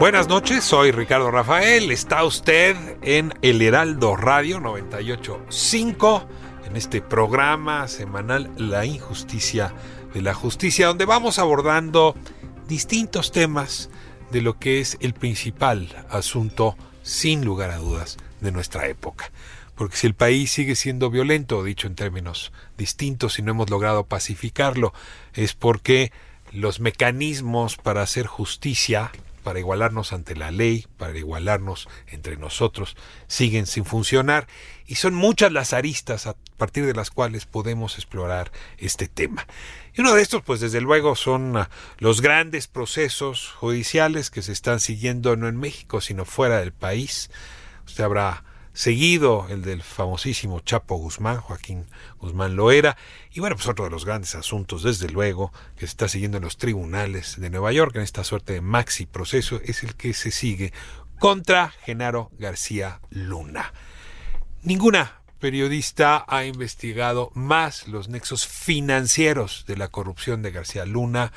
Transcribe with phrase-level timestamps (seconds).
[0.00, 1.90] Buenas noches, soy Ricardo Rafael.
[1.90, 6.26] Está usted en El Heraldo Radio 985
[6.64, 9.74] en este programa semanal La Injusticia
[10.14, 12.14] de la Justicia, donde vamos abordando
[12.66, 13.90] distintos temas
[14.30, 19.30] de lo que es el principal asunto, sin lugar a dudas, de nuestra época.
[19.74, 24.04] Porque si el país sigue siendo violento, dicho en términos distintos, y no hemos logrado
[24.04, 24.94] pacificarlo,
[25.34, 26.10] es porque
[26.52, 32.96] los mecanismos para hacer justicia, para igualarnos ante la ley, para igualarnos entre nosotros,
[33.26, 34.46] siguen sin funcionar
[34.86, 39.46] y son muchas las aristas a partir de las cuales podemos explorar este tema.
[39.94, 44.52] Y uno de estos, pues desde luego, son ah, los grandes procesos judiciales que se
[44.52, 47.30] están siguiendo no en México, sino fuera del país.
[47.86, 48.44] Usted habrá
[48.80, 51.84] seguido el del famosísimo Chapo Guzmán, Joaquín
[52.18, 52.96] Guzmán Loera,
[53.30, 56.44] y bueno, pues otro de los grandes asuntos, desde luego, que se está siguiendo en
[56.44, 60.30] los tribunales de Nueva York, en esta suerte de maxi proceso, es el que se
[60.30, 60.72] sigue
[61.18, 63.74] contra Genaro García Luna.
[64.62, 71.34] Ninguna periodista ha investigado más los nexos financieros de la corrupción de García Luna,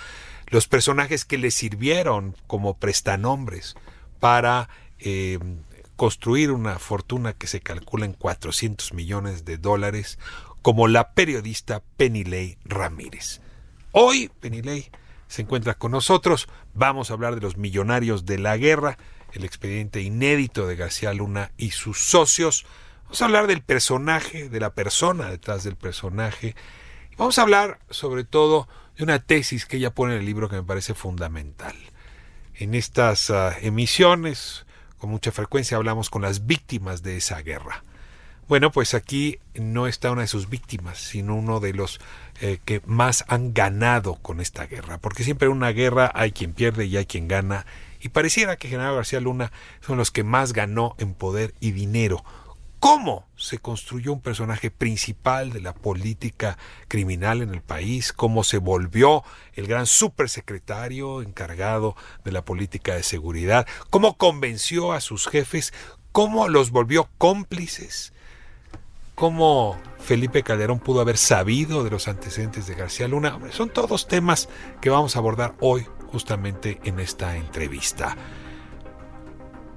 [0.47, 3.75] los personajes que le sirvieron como prestanombres
[4.21, 4.69] para
[4.99, 5.39] eh,
[5.95, 10.19] construir una fortuna que se calcula en 400 millones de dólares,
[10.61, 13.41] como la periodista Penilei Ramírez.
[13.91, 14.89] Hoy Penilei
[15.27, 16.47] se encuentra con nosotros.
[16.73, 18.97] Vamos a hablar de los millonarios de la guerra,
[19.33, 22.65] el expediente inédito de García Luna y sus socios.
[23.03, 26.55] Vamos a hablar del personaje, de la persona detrás del personaje.
[27.17, 28.67] Vamos a hablar sobre todo
[28.97, 31.75] de una tesis que ella pone en el libro que me parece fundamental.
[32.55, 34.65] En estas uh, emisiones,
[35.03, 37.83] con mucha frecuencia hablamos con las víctimas de esa guerra.
[38.47, 41.99] Bueno, pues aquí no está una de sus víctimas, sino uno de los
[42.39, 46.53] eh, que más han ganado con esta guerra, porque siempre en una guerra hay quien
[46.53, 47.65] pierde y hay quien gana,
[47.99, 52.23] y pareciera que General García Luna son los que más ganó en poder y dinero.
[52.83, 56.57] ¿Cómo se construyó un personaje principal de la política
[56.89, 58.11] criminal en el país?
[58.11, 59.23] ¿Cómo se volvió
[59.53, 61.95] el gran supersecretario encargado
[62.25, 63.65] de la política de seguridad?
[63.89, 65.73] ¿Cómo convenció a sus jefes?
[66.11, 68.11] ¿Cómo los volvió cómplices?
[69.15, 73.39] cómo Felipe Calderón pudo haber sabido de los antecedentes de García Luna.
[73.51, 74.49] Son todos temas
[74.81, 78.17] que vamos a abordar hoy justamente en esta entrevista.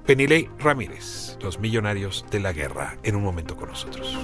[0.07, 4.17] Penilei Ramírez, los millonarios de la guerra, en un momento con nosotros.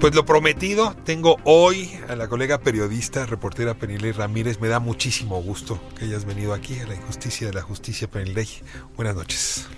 [0.00, 4.60] Pues lo prometido, tengo hoy a la colega periodista, reportera Penilei Ramírez.
[4.60, 8.48] Me da muchísimo gusto que hayas venido aquí a la injusticia de la justicia, Penilei.
[8.96, 9.68] Buenas noches.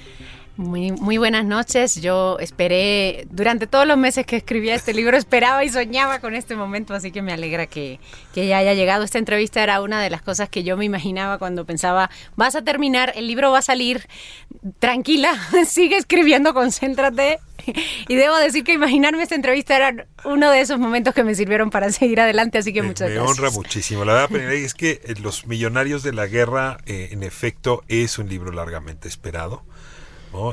[0.58, 2.00] Muy, muy buenas noches.
[2.02, 6.56] Yo esperé, durante todos los meses que escribía este libro, esperaba y soñaba con este
[6.56, 8.00] momento, así que me alegra que,
[8.34, 9.04] que, ya haya llegado.
[9.04, 12.62] Esta entrevista era una de las cosas que yo me imaginaba cuando pensaba, vas a
[12.62, 14.08] terminar, el libro va a salir,
[14.80, 15.32] tranquila,
[15.64, 17.38] sigue escribiendo, concéntrate.
[18.08, 21.70] Y debo decir que imaginarme esta entrevista era uno de esos momentos que me sirvieron
[21.70, 23.24] para seguir adelante, así que muchas gracias.
[23.24, 24.04] Me honra muchísimo.
[24.04, 28.28] La verdad, es que eh, Los Millonarios de la Guerra, eh, en efecto, es un
[28.28, 29.62] libro largamente esperado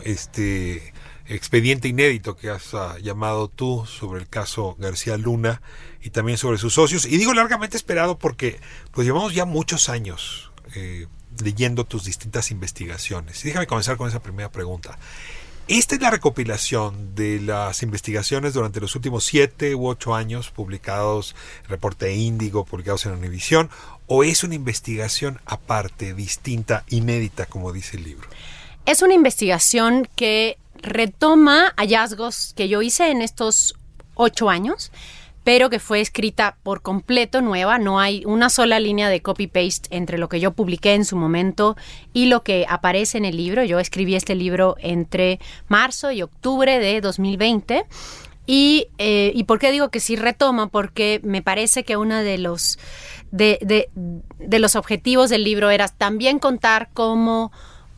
[0.03, 0.93] este
[1.27, 5.61] expediente inédito que has uh, llamado tú sobre el caso García Luna
[6.01, 7.05] y también sobre sus socios.
[7.05, 8.59] Y digo largamente esperado porque
[8.91, 11.07] pues llevamos ya muchos años eh,
[11.43, 13.43] leyendo tus distintas investigaciones.
[13.43, 14.97] Y déjame comenzar con esa primera pregunta.
[15.67, 21.35] ¿Esta es la recopilación de las investigaciones durante los últimos siete u ocho años publicados
[21.67, 23.71] Reporte Índigo, publicados en Univisión,
[24.05, 28.29] o es una investigación aparte, distinta, inédita, como dice el libro?
[28.85, 33.73] Es una investigación que retoma hallazgos que yo hice en estos
[34.13, 34.91] ocho años,
[35.43, 37.79] pero que fue escrita por completo nueva.
[37.79, 41.75] No hay una sola línea de copy-paste entre lo que yo publiqué en su momento
[42.13, 43.63] y lo que aparece en el libro.
[43.63, 47.85] Yo escribí este libro entre marzo y octubre de 2020.
[48.45, 50.67] Y, eh, ¿Y por qué digo que sí retoma?
[50.67, 52.77] Porque me parece que uno de los,
[53.31, 57.51] de, de, de los objetivos del libro era también contar cómo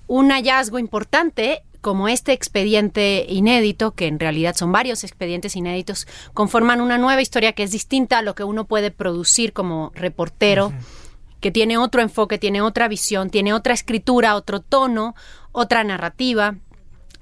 [0.08, 6.82] un hallazgo importante como este expediente inédito, que en realidad son varios expedientes inéditos, conforman
[6.82, 10.74] una nueva historia que es distinta a lo que uno puede producir como reportero,
[11.40, 15.16] que tiene otro enfoque, tiene otra visión, tiene otra escritura, otro tono,
[15.52, 16.56] otra narrativa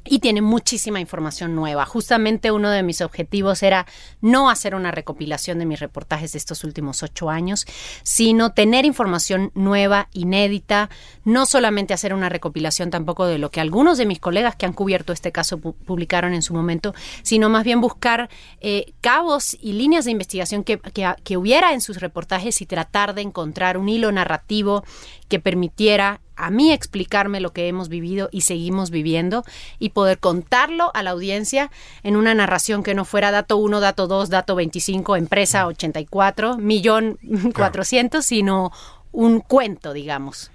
[0.07, 1.85] y tiene muchísima información nueva.
[1.85, 3.85] Justamente uno de mis objetivos era
[4.21, 7.65] no hacer una recopilación de mis reportajes de estos últimos ocho años,
[8.03, 10.89] sino tener información nueva, inédita,
[11.23, 14.73] no solamente hacer una recopilación tampoco de lo que algunos de mis colegas que han
[14.73, 16.93] cubierto este caso publicaron en su momento,
[17.23, 18.29] sino más bien buscar
[18.61, 23.21] eh, cabos y líneas de investigación que, que hubiera en sus reportajes y tratar de
[23.21, 24.83] encontrar un hilo narrativo
[25.27, 29.43] que permitiera a mí explicarme lo que hemos vivido y seguimos viviendo
[29.79, 31.71] y poder contarlo a la audiencia
[32.03, 37.17] en una narración que no fuera dato 1, dato 2, dato 25, empresa 84, millón
[37.55, 38.71] 400, sino
[39.11, 40.51] un cuento, digamos.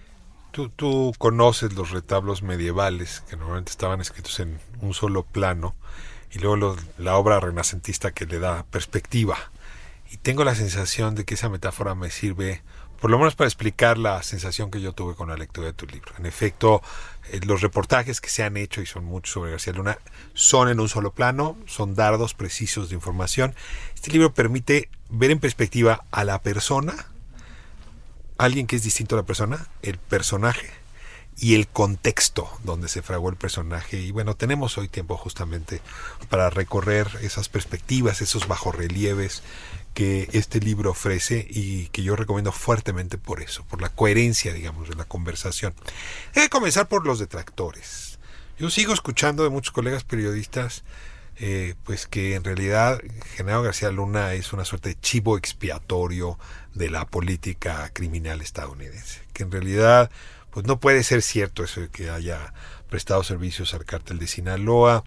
[0.51, 5.75] Tú, tú conoces los retablos medievales que normalmente estaban escritos en un solo plano
[6.33, 9.37] y luego la obra renacentista que le da perspectiva.
[10.11, 12.63] Y tengo la sensación de que esa metáfora me sirve
[13.01, 15.87] por lo menos para explicar la sensación que yo tuve con la lectura de tu
[15.87, 16.13] libro.
[16.19, 16.83] En efecto,
[17.31, 19.99] eh, los reportajes que se han hecho, y son muchos sobre García Luna,
[20.35, 23.55] son en un solo plano, son dardos precisos de información.
[23.95, 27.07] Este libro permite ver en perspectiva a la persona,
[28.37, 30.71] alguien que es distinto a la persona, el personaje
[31.39, 33.99] y el contexto donde se fraguó el personaje.
[33.99, 35.81] Y bueno, tenemos hoy tiempo justamente
[36.29, 39.43] para recorrer esas perspectivas, esos bajorrelieves
[39.95, 44.89] que este libro ofrece y que yo recomiendo fuertemente por eso, por la coherencia, digamos,
[44.89, 45.75] de la conversación.
[46.35, 48.19] Hay que comenzar por los detractores.
[48.59, 50.85] Yo sigo escuchando de muchos colegas periodistas,
[51.37, 53.01] eh, pues que en realidad
[53.35, 56.39] General García Luna es una suerte de chivo expiatorio
[56.75, 60.11] de la política criminal estadounidense, que en realidad
[60.51, 62.53] pues no puede ser cierto eso de que haya
[62.89, 65.05] prestado servicios al cártel de Sinaloa,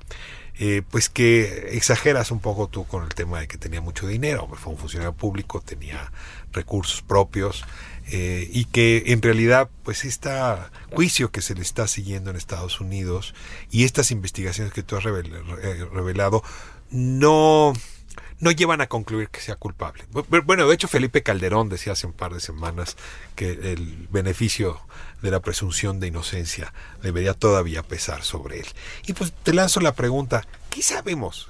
[0.60, 4.48] eh, pues que exageras un poco tú con el tema de que tenía mucho dinero,
[4.56, 6.12] fue un funcionario público, tenía
[6.52, 7.66] recursos propios
[8.12, 10.30] eh, y que en realidad pues este
[10.92, 13.34] juicio que se le está siguiendo en Estados Unidos
[13.72, 16.44] y estas investigaciones que tú has revelado
[16.92, 17.74] no
[18.44, 20.04] no llevan a concluir que sea culpable.
[20.12, 22.98] Bueno, de hecho Felipe Calderón decía hace un par de semanas
[23.36, 24.82] que el beneficio
[25.22, 28.68] de la presunción de inocencia debería todavía pesar sobre él.
[29.08, 31.50] Y pues te lanzo la pregunta, ¿qué sabemos?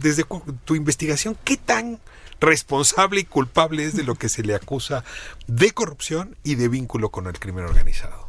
[0.00, 0.24] desde
[0.64, 2.00] tu investigación, ¿qué tan
[2.40, 5.04] responsable y culpable es de lo que se le acusa
[5.48, 8.23] de corrupción y de vínculo con el crimen organizado?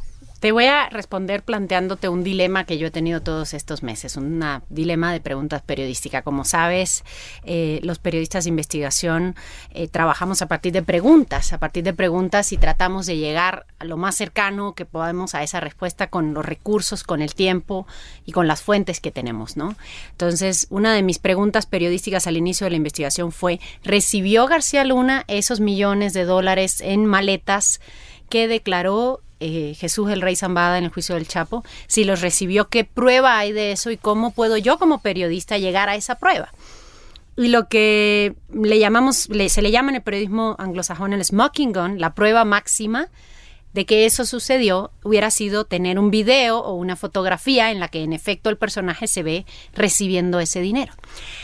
[0.46, 4.40] Te voy a responder planteándote un dilema que yo he tenido todos estos meses, un
[4.68, 6.22] dilema de preguntas periodísticas.
[6.22, 7.02] Como sabes,
[7.42, 9.34] eh, los periodistas de investigación
[9.70, 13.86] eh, trabajamos a partir de preguntas, a partir de preguntas y tratamos de llegar a
[13.86, 17.88] lo más cercano que podamos a esa respuesta con los recursos, con el tiempo
[18.24, 19.74] y con las fuentes que tenemos, ¿no?
[20.12, 25.24] Entonces, una de mis preguntas periodísticas al inicio de la investigación fue, ¿recibió García Luna
[25.26, 27.80] esos millones de dólares en maletas
[28.28, 32.68] que declaró eh, Jesús el Rey Zambada en el juicio del Chapo, si los recibió,
[32.68, 36.52] qué prueba hay de eso y cómo puedo yo como periodista llegar a esa prueba.
[37.36, 42.00] Y lo que le llamamos, se le llama en el periodismo anglosajón el smoking gun,
[42.00, 43.08] la prueba máxima
[43.74, 48.02] de que eso sucedió hubiera sido tener un video o una fotografía en la que
[48.02, 50.94] en efecto el personaje se ve recibiendo ese dinero.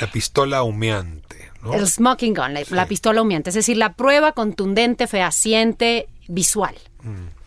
[0.00, 1.50] La pistola humeante.
[1.62, 1.74] ¿no?
[1.74, 6.74] El smoking gun, la, pistola humeante, es decir, la prueba contundente, fehaciente, visual.
[7.02, 7.41] Mm.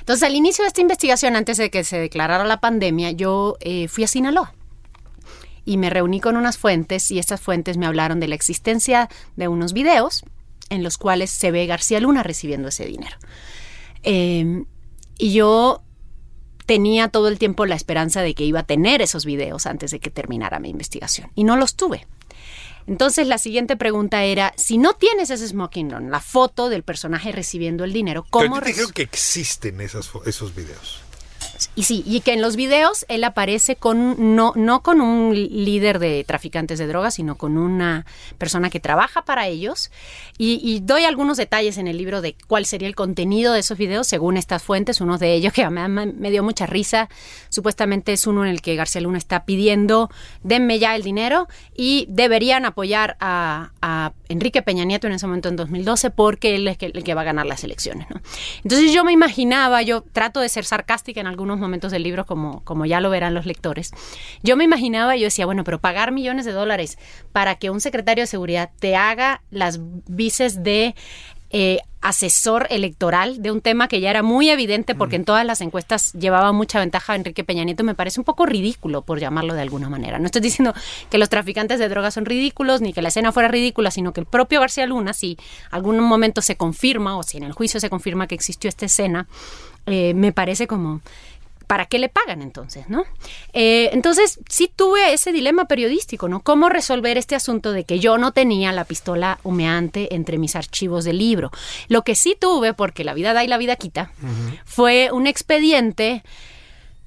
[0.00, 3.88] Entonces, al inicio de esta investigación, antes de que se declarara la pandemia, yo eh,
[3.88, 4.54] fui a Sinaloa
[5.64, 9.48] y me reuní con unas fuentes y estas fuentes me hablaron de la existencia de
[9.48, 10.24] unos videos
[10.70, 13.16] en los cuales se ve García Luna recibiendo ese dinero.
[14.02, 14.66] Em,
[15.18, 15.82] y yo
[16.66, 20.00] tenía todo el tiempo la esperanza de que iba a tener esos videos antes de
[20.00, 22.06] que terminara mi investigación y no los tuve.
[22.86, 27.32] Entonces la siguiente pregunta era, si no tienes ese smoking gun, la foto del personaje
[27.32, 28.54] recibiendo el dinero, ¿cómo...
[28.54, 31.05] Pero te dijeron que existen esos videos.
[31.74, 35.98] Y sí, y que en los videos él aparece con no, no con un líder
[35.98, 38.06] de traficantes de drogas, sino con una
[38.38, 39.90] persona que trabaja para ellos.
[40.38, 44.06] Y, doy algunos detalles en el libro de cuál sería el contenido de esos videos
[44.06, 45.00] según estas fuentes.
[45.00, 47.08] Uno de ellos que me, me dio mucha risa,
[47.48, 50.10] supuestamente es uno en el que García Luna está pidiendo,
[50.42, 53.70] denme ya el dinero y deberían apoyar a,
[54.28, 57.24] Enrique Peña Nieto en ese momento en 2012 porque él es el que va a
[57.24, 58.08] ganar las elecciones.
[58.10, 58.20] ¿no?
[58.64, 62.62] Entonces yo me imaginaba, yo trato de ser sarcástica en algunos momentos del libro, como,
[62.64, 63.92] como ya lo verán los lectores.
[64.42, 66.98] Yo me imaginaba, yo decía, bueno, pero pagar millones de dólares
[67.32, 70.94] para que un secretario de seguridad te haga las vices de
[71.50, 75.60] eh, asesor electoral de un tema que ya era muy evidente porque en todas las
[75.60, 79.54] encuestas llevaba mucha ventaja a Enrique Peña Nieto, me parece un poco ridículo, por llamarlo
[79.54, 80.18] de alguna manera.
[80.18, 80.74] No estoy diciendo
[81.10, 84.20] que los traficantes de drogas son ridículos, ni que la escena fuera ridícula, sino que
[84.20, 85.38] el propio García Luna, si
[85.70, 89.26] algún momento se confirma o si en el juicio se confirma que existió esta escena,
[89.86, 91.00] eh, me parece como
[91.66, 93.04] ¿para qué le pagan entonces, no?
[93.52, 96.40] Eh, entonces sí tuve ese dilema periodístico, ¿no?
[96.40, 101.04] ¿Cómo resolver este asunto de que yo no tenía la pistola humeante entre mis archivos
[101.04, 101.50] del libro?
[101.88, 104.12] Lo que sí tuve, porque la vida da y la vida quita,
[104.64, 106.22] fue un expediente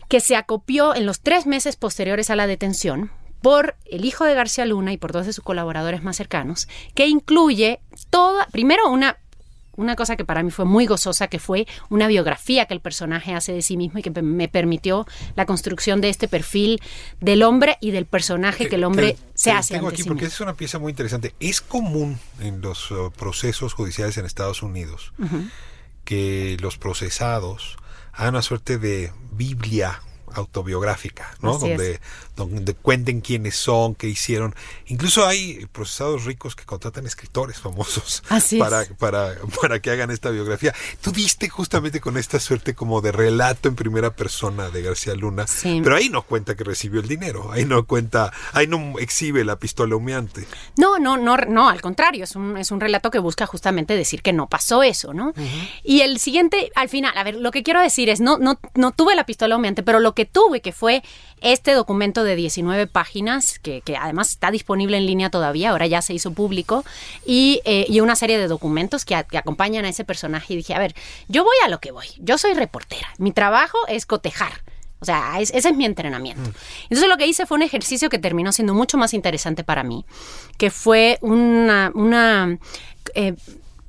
[0.07, 3.11] que se acopió en los tres meses posteriores a la detención
[3.41, 7.07] por el hijo de García Luna y por dos de sus colaboradores más cercanos, que
[7.07, 9.17] incluye toda, primero una
[9.79, 13.33] una cosa que para mí fue muy gozosa, que fue una biografía que el personaje
[13.33, 16.81] hace de sí mismo y que me permitió la construcción de este perfil
[17.21, 19.75] del hombre y del personaje que el hombre se hace.
[19.75, 21.33] Tengo aquí porque es una pieza muy interesante.
[21.39, 25.13] Es común en los uh, procesos judiciales en Estados Unidos
[26.03, 27.77] que los procesados
[28.11, 30.01] hagan una suerte de Biblia
[30.33, 31.57] autobiográfica, ¿no?
[31.57, 31.99] Donde,
[32.35, 34.55] donde cuenten quiénes son, qué hicieron.
[34.87, 38.23] Incluso hay procesados ricos que contratan escritores famosos
[38.59, 40.73] para, para, para que hagan esta biografía.
[41.01, 45.45] Tú diste justamente con esta suerte como de relato en primera persona de García Luna,
[45.63, 49.57] pero ahí no cuenta que recibió el dinero, ahí no cuenta, ahí no exhibe la
[49.57, 50.45] pistola humeante.
[50.77, 54.21] No, no, no, no, al contrario, es un, es un relato que busca justamente decir
[54.21, 55.33] que no pasó eso, ¿no?
[55.83, 58.91] Y el siguiente, al final, a ver, lo que quiero decir es, no, no, no
[58.91, 61.03] tuve la pistola humeante, pero lo que tuve, que fue
[61.41, 66.13] este documento de 19 páginas, que, además está disponible en línea todavía, ahora ya se
[66.13, 66.83] hizo público,
[67.25, 70.53] y, eh, una serie de documentos que, acompañan a ese personaje.
[70.53, 70.95] Y dije, a ver,
[71.27, 74.63] yo voy a lo que voy, yo soy reportera, mi trabajo es cotejar.
[75.01, 76.49] O sea, ese es mi entrenamiento.
[76.49, 76.53] Mm.
[76.83, 80.05] Entonces lo que hice fue un ejercicio que terminó siendo mucho más interesante para mí,
[80.57, 82.59] que fue una, una
[83.15, 83.35] eh,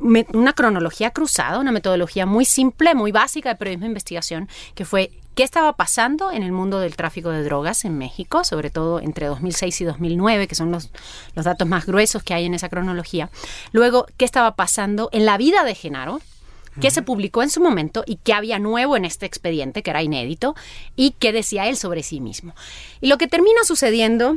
[0.00, 5.10] una cronología cruzada, una metodología muy simple, muy básica de periodismo de investigación, que fue
[5.40, 9.26] qué estaba pasando en el mundo del tráfico de drogas en México, sobre todo entre
[9.26, 10.90] 2006 y 2009, que son los,
[11.34, 13.30] los datos más gruesos que hay en esa cronología.
[13.72, 16.20] Luego, qué estaba pasando en la vida de Genaro,
[16.78, 20.02] qué se publicó en su momento y qué había nuevo en este expediente, que era
[20.02, 20.54] inédito,
[20.94, 22.54] y qué decía él sobre sí mismo.
[23.00, 24.36] Y lo que termina sucediendo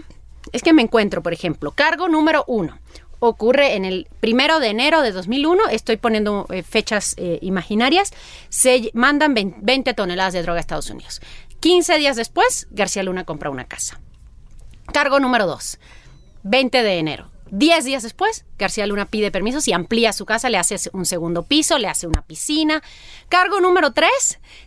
[0.54, 2.80] es que me encuentro, por ejemplo, cargo número uno,
[3.28, 8.12] ocurre en el primero de enero de 2001, estoy poniendo eh, fechas eh, imaginarias,
[8.50, 11.22] se mandan 20 toneladas de droga a Estados Unidos.
[11.62, 14.02] 15 días después, García Luna compra una casa.
[14.92, 15.80] Cargo número 2,
[16.44, 17.30] 20 de enero.
[17.52, 21.44] 10 días después, García Luna pide permisos y amplía su casa, le hace un segundo
[21.44, 22.84] piso, le hace una piscina.
[23.30, 24.10] Cargo número 3,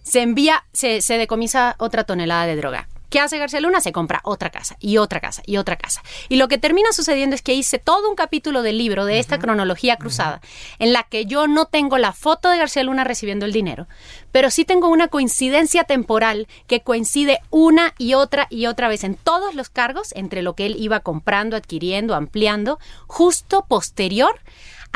[0.02, 2.88] se envía, se, se decomisa otra tonelada de droga.
[3.08, 3.80] ¿Qué hace García Luna?
[3.80, 6.02] Se compra otra casa y otra casa y otra casa.
[6.28, 9.38] Y lo que termina sucediendo es que hice todo un capítulo del libro de esta
[9.38, 10.40] cronología cruzada,
[10.78, 13.86] en la que yo no tengo la foto de García Luna recibiendo el dinero,
[14.32, 19.14] pero sí tengo una coincidencia temporal que coincide una y otra y otra vez en
[19.14, 24.40] todos los cargos entre lo que él iba comprando, adquiriendo, ampliando, justo posterior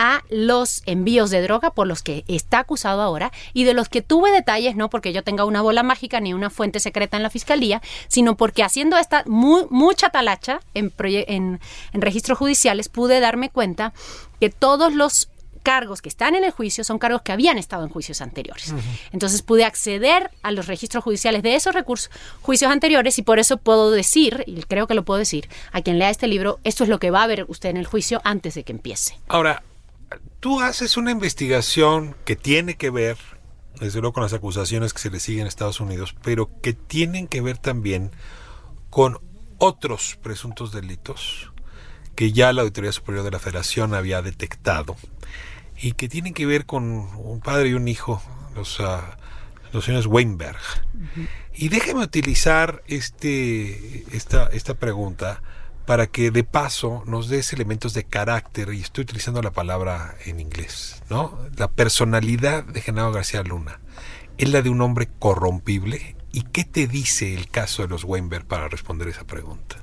[0.02, 4.00] a los envíos de droga por los que está acusado ahora y de los que
[4.00, 7.28] tuve detalles, no porque yo tenga una bola mágica ni una fuente secreta en la
[7.28, 11.60] fiscalía, sino porque haciendo esta mucha talacha en, en,
[11.92, 13.92] registros judiciales pude darme cuenta
[14.40, 15.28] que todos los
[15.62, 18.72] cargos que están en el juicio son cargos que habían estado en juicios anteriores.
[19.12, 23.58] Entonces pude acceder a los registros judiciales de esos recursos, juicios anteriores y por eso
[23.58, 26.88] puedo decir, y creo que lo puedo decir, a quien lea este libro, esto es
[26.88, 29.18] lo que va a ver usted en el juicio antes de que empiece.
[29.28, 29.62] Ahora,
[30.40, 33.18] tú haces una investigación que tiene que ver,
[33.80, 37.28] desde luego con las acusaciones que se le siguen en Estados Unidos, pero que tienen
[37.28, 38.10] que ver también
[38.88, 39.18] con
[39.58, 41.52] otros presuntos delitos
[42.14, 44.96] que ya la Auditoría Superior de la Federación había detectado
[45.80, 48.22] y que tienen que ver con un padre y un hijo,
[48.54, 49.16] los, ah,
[49.72, 50.60] los señores Weinberg.
[51.54, 55.42] Y déjeme utilizar este, esta, esta pregunta
[55.90, 60.38] para que de paso nos des elementos de carácter, y estoy utilizando la palabra en
[60.38, 61.36] inglés, ¿no?
[61.56, 63.80] La personalidad de Genaro García Luna
[64.38, 68.44] es la de un hombre corrompible, ¿Y qué te dice el caso de los Weinberg
[68.44, 69.78] para responder esa pregunta?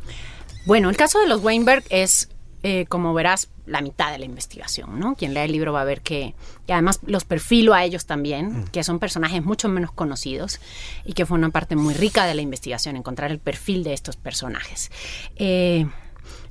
[0.65, 2.29] Bueno, el caso de los Weinberg es,
[2.63, 5.15] eh, como verás, la mitad de la investigación, ¿no?
[5.15, 6.33] Quien lea el libro va a ver que,
[6.65, 10.59] y además los perfilo a ellos también, que son personajes mucho menos conocidos
[11.05, 14.15] y que fue una parte muy rica de la investigación, encontrar el perfil de estos
[14.15, 14.89] personajes.
[15.35, 15.85] Eh,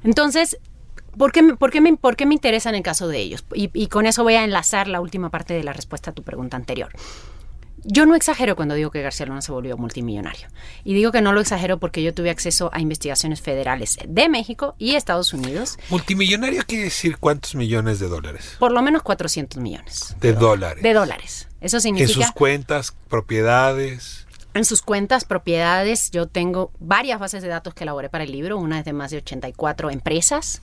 [0.05, 0.59] entonces,
[1.17, 3.45] ¿por qué, por, qué me, ¿por qué me interesa en el caso de ellos?
[3.55, 6.23] Y, y con eso voy a enlazar la última parte de la respuesta a tu
[6.23, 6.93] pregunta anterior.
[7.89, 10.49] Yo no exagero cuando digo que García Luna se volvió multimillonario.
[10.83, 14.75] Y digo que no lo exagero porque yo tuve acceso a investigaciones federales de México
[14.77, 15.79] y Estados Unidos.
[15.89, 18.57] ¿Multimillonario quiere decir cuántos millones de dólares?
[18.59, 20.17] Por lo menos 400 millones.
[20.21, 20.83] De dólares.
[20.83, 21.49] De dólares.
[21.61, 22.21] Eso significa...
[22.21, 24.27] En sus cuentas, propiedades.
[24.55, 28.59] En sus cuentas, propiedades, yo tengo varias bases de datos que elaboré para el libro.
[28.59, 30.61] Una es de más de 84 empresas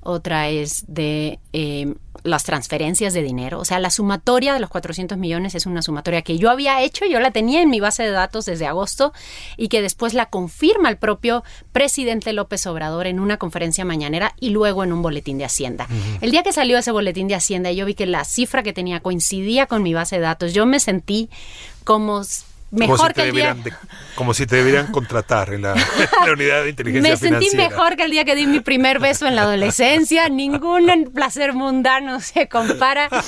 [0.00, 3.58] otra es de eh, las transferencias de dinero.
[3.58, 7.04] O sea, la sumatoria de los 400 millones es una sumatoria que yo había hecho,
[7.06, 9.12] yo la tenía en mi base de datos desde agosto
[9.56, 14.50] y que después la confirma el propio presidente López Obrador en una conferencia mañanera y
[14.50, 15.88] luego en un boletín de Hacienda.
[16.20, 19.00] El día que salió ese boletín de Hacienda, yo vi que la cifra que tenía
[19.00, 20.54] coincidía con mi base de datos.
[20.54, 21.30] Yo me sentí
[21.84, 22.22] como
[22.70, 23.56] mejor que el día...
[24.14, 25.74] como si te debieran contratar en la,
[26.32, 29.36] unidad de inteligencia Me sentí mejor que el día que di mi primer beso en
[29.36, 30.28] la adolescencia.
[30.28, 33.08] Ningún placer mundano se compara.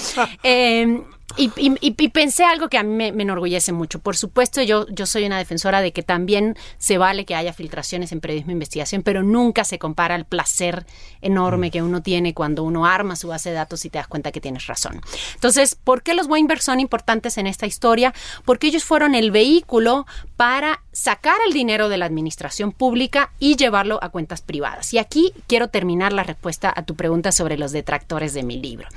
[0.42, 1.02] Eh,
[1.37, 3.99] y, pensé algo que a mí me, enorgullece mucho.
[3.99, 8.12] Por supuesto, yo, yo soy una defensora de que también se vale que haya filtraciones
[8.12, 10.87] en periodismo de investigación, pero nunca se compara el placer
[11.20, 11.70] enorme mm.
[11.70, 14.40] que uno tiene cuando uno arma su base de datos y te das cuenta que
[14.40, 15.00] tienes razón.
[15.34, 18.14] Entonces, ¿por qué los Weinberg son importantes en esta historia?
[18.44, 20.06] Porque ellos fueron el vehículo
[20.37, 24.92] para sacar el dinero de la administración pública y llevarlo a cuentas privadas.
[24.92, 28.88] Y aquí quiero terminar la respuesta a tu pregunta sobre los detractores de mi libro.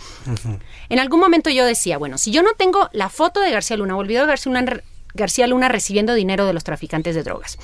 [0.89, 3.95] En algún momento yo decía, bueno, si yo no tengo la foto de García Luna,
[3.95, 4.83] olvidó de García Luna,
[5.13, 7.57] García Luna recibiendo dinero de los traficantes de drogas,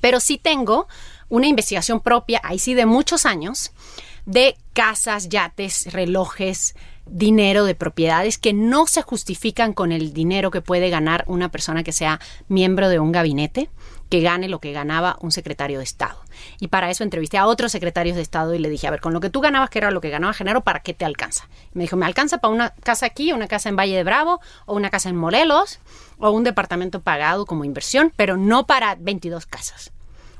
[0.00, 0.88] pero sí tengo
[1.28, 3.72] una investigación propia, ahí sí de muchos años,
[4.26, 6.74] de casas, yates, relojes,
[7.06, 11.82] dinero de propiedades que no se justifican con el dinero que puede ganar una persona
[11.82, 13.70] que sea miembro de un gabinete
[14.12, 16.20] que gane lo que ganaba un secretario de Estado.
[16.60, 19.14] Y para eso entrevisté a otros secretarios de Estado y le dije, a ver, con
[19.14, 21.48] lo que tú ganabas, que era lo que ganaba Genaro, ¿para qué te alcanza?
[21.72, 24.74] me dijo, me alcanza para una casa aquí, una casa en Valle de Bravo, o
[24.74, 25.80] una casa en Morelos,
[26.18, 29.91] o un departamento pagado como inversión, pero no para 22 casas.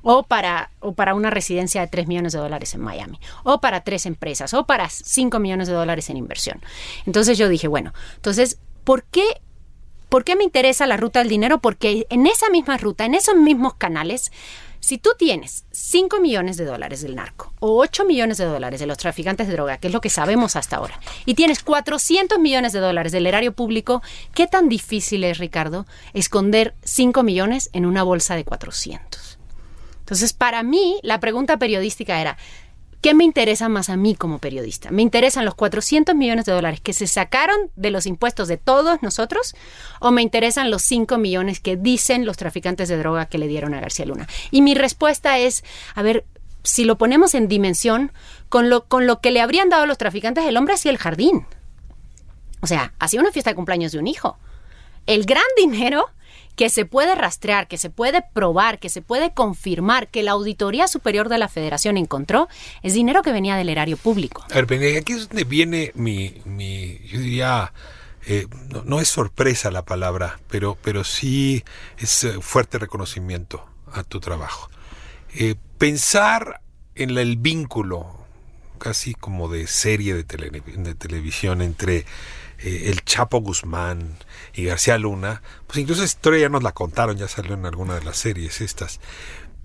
[0.03, 3.83] O para, o para una residencia de 3 millones de dólares en Miami, o para
[3.83, 6.61] tres empresas, o para 5 millones de dólares en inversión.
[7.07, 9.25] Entonces yo dije, bueno, entonces, ¿por qué
[10.13, 11.57] ¿Por qué me interesa la ruta del dinero?
[11.57, 14.31] Porque en esa misma ruta, en esos mismos canales,
[14.79, 18.87] si tú tienes 5 millones de dólares del narco o 8 millones de dólares de
[18.87, 22.75] los traficantes de droga, que es lo que sabemos hasta ahora, y tienes 400 millones
[22.75, 24.03] de dólares del erario público,
[24.35, 29.39] ¿qué tan difícil es, Ricardo, esconder 5 millones en una bolsa de 400?
[30.03, 32.37] Entonces, para mí, la pregunta periodística era,
[33.03, 34.93] ¿Qué me interesa más a mí como periodista?
[34.93, 39.03] ¿Me interesan los 400 millones de dólares que se sacaron de los impuestos de todos
[39.03, 39.57] nosotros?
[39.99, 43.75] ¿O me interesan los 5 millones que dicen los traficantes de droga que le dieron
[43.75, 44.29] a García Luna?
[44.53, 45.65] Y mi respuesta es,
[45.97, 46.25] a ver,
[46.63, 48.13] si lo ponemos en dimensión,
[48.49, 51.45] con lo, con lo que le habrían dado los traficantes, el hombre hacía el jardín.
[52.61, 54.39] O sea, hacía una fiesta de cumpleaños de un hijo.
[55.07, 56.07] El gran dinero
[56.57, 60.89] que se puede rastrear, que se puede probar, que se puede confirmar que la Auditoría
[60.89, 62.49] Superior de la Federación encontró,
[62.83, 64.45] es dinero que venía del erario público.
[64.51, 67.73] A ver, aquí es donde viene mi, mi yo diría,
[68.27, 68.47] eh,
[68.85, 71.65] no, es sorpresa la palabra, pero, pero sí
[71.99, 74.71] es eh, fuerte reconocimiento a tu trabajo.
[75.35, 76.61] Eh, pensar
[76.95, 78.19] en el vínculo,
[78.79, 82.05] casi como de serie de, de televisión, entre
[82.63, 84.17] el Chapo Guzmán,
[84.55, 87.95] y García Luna, pues incluso esa historia ya nos la contaron, ya salió en alguna
[87.95, 89.01] de las series estas.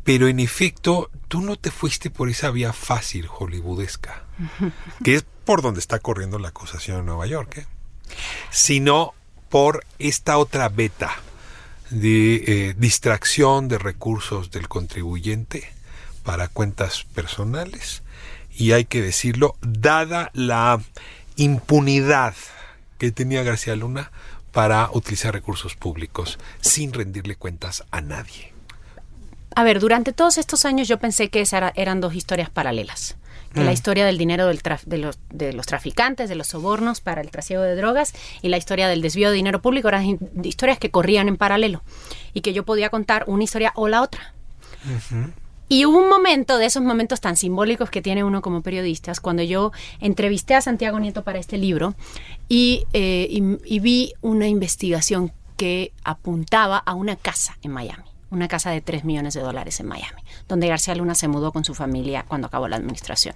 [0.04, 4.24] Pero en efecto, tú no te fuiste por esa vía fácil hollywoodesca,
[5.04, 7.66] que es por donde está corriendo la acusación en Nueva York, ¿eh?
[8.50, 9.14] sino
[9.50, 11.16] por esta otra beta
[11.90, 15.72] de eh, distracción de recursos del contribuyente
[16.24, 18.04] para cuentas personales
[18.52, 20.82] y hay que decirlo, dada la
[21.38, 22.34] impunidad
[22.98, 24.12] que tenía García Luna
[24.52, 28.54] para utilizar recursos públicos sin rendirle cuentas a nadie.
[29.56, 33.18] A ver, durante todos estos años yo pensé que esas eran dos historias paralelas.
[33.54, 33.74] Que la mm.
[33.74, 37.64] historia del dinero del de, los, de, los, traficantes, de los sobornos para el trasiego
[37.64, 41.38] de drogas y la historia del desvío de dinero público eran historias que corrían en
[41.38, 41.82] paralelo
[42.34, 44.34] y que yo podía contar una historia o la otra.
[45.70, 49.44] Y hubo un momento, de esos momentos tan simbólicos que tiene uno como periodista, cuando
[49.44, 51.96] yo entrevisté a Santiago Nieto para este libro
[52.50, 58.04] eh, y, vi una investigación que apuntaba a una casa en Miami.
[58.30, 61.64] una casa de 3 millones de dólares en Miami, donde García Luna se mudó con
[61.64, 63.36] su familia cuando acabó la administración.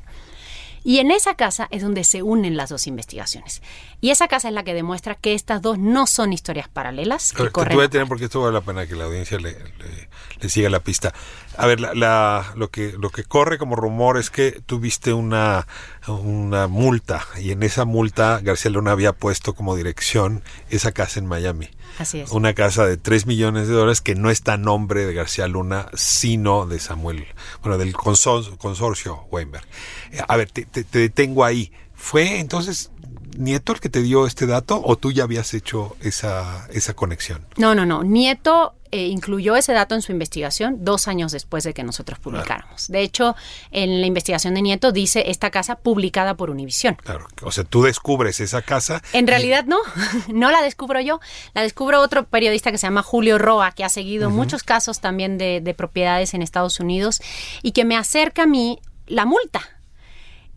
[0.83, 3.61] Y en esa casa es donde se unen las dos investigaciones.
[4.01, 7.33] Y esa casa es la que demuestra que estas dos no son historias paralelas.
[7.33, 10.09] Que corren voy a tener porque esto vale la pena que la audiencia le, le,
[10.49, 11.13] siga la pista.
[11.57, 15.67] A ver, la, lo, que, lo que corre como rumor es que tuviste una,
[16.07, 21.25] una multa y en esa multa García Luna había puesto como dirección esa casa en
[21.25, 21.69] Miami.
[21.99, 22.31] Así es.
[22.31, 25.87] Una casa de 3 millones de dólares que no está a nombre de García Luna,
[25.93, 27.27] sino de Samuel,
[27.61, 29.65] bueno, del consorcio Weinberg.
[30.27, 31.71] A ver, te, detengo ahí.
[31.93, 32.91] ¿Fue entonces
[33.41, 37.45] Nieto el que te dio este dato o tú ya habías hecho esa, esa conexión?
[37.57, 38.03] No, no, no.
[38.03, 42.87] Nieto eh, incluyó ese dato en su investigación dos años después de que nosotros publicáramos.
[42.89, 43.35] De hecho,
[43.71, 46.97] en la investigación de Nieto dice esta casa publicada por Univisión.
[47.03, 49.01] Claro, o sea, tú descubres esa casa.
[49.11, 49.79] En realidad no,
[50.31, 51.19] no la descubro yo,
[51.55, 55.39] la descubro otro periodista que se llama Julio Roa, que ha seguido muchos casos también
[55.39, 57.21] de, de propiedades en Estados Unidos
[57.63, 59.61] y que me acerca a mí la multa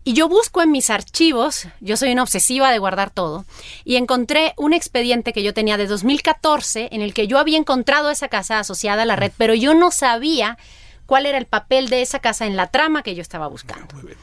[0.05, 3.43] y yo busco en mis archivos, yo soy una obsesiva de guardar todo,
[3.83, 8.11] y encontré un expediente que yo tenía de 2014 en el que yo había encontrado
[8.11, 10.59] esa casa asociada a la red, pero yo no sabía
[11.07, 13.87] cuál era el papel de esa casa en la trama que yo estaba buscando.
[13.95, 14.17] Muy bien.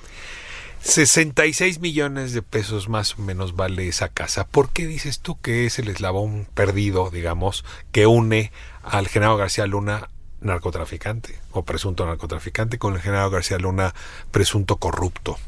[0.82, 4.46] 66 millones de pesos más o menos vale esa casa.
[4.46, 8.52] ¿Por qué dices tú que es el eslabón perdido, digamos, que une
[8.84, 13.94] al general García Luna narcotraficante o presunto narcotraficante con el general García Luna
[14.30, 15.38] presunto corrupto?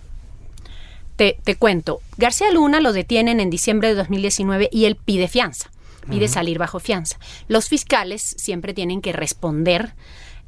[1.17, 5.71] Te, cuento, García Luna lo detienen en diciembre de 2019 y él pide fianza,
[6.11, 7.19] pide salir bajo fianza.
[7.47, 9.95] Los fiscales siempre tienen que responder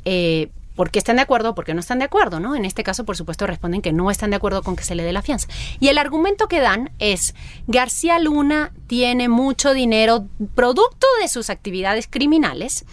[0.05, 2.55] eh, porque están de acuerdo o porque no están de acuerdo, ¿no?
[2.55, 5.03] En este caso, por supuesto, responden que no están de acuerdo con que se le
[5.03, 5.49] dé la fianza.
[5.81, 7.35] Y el argumento que dan es,
[7.67, 12.85] García Luna tiene mucho dinero producto de sus actividades criminales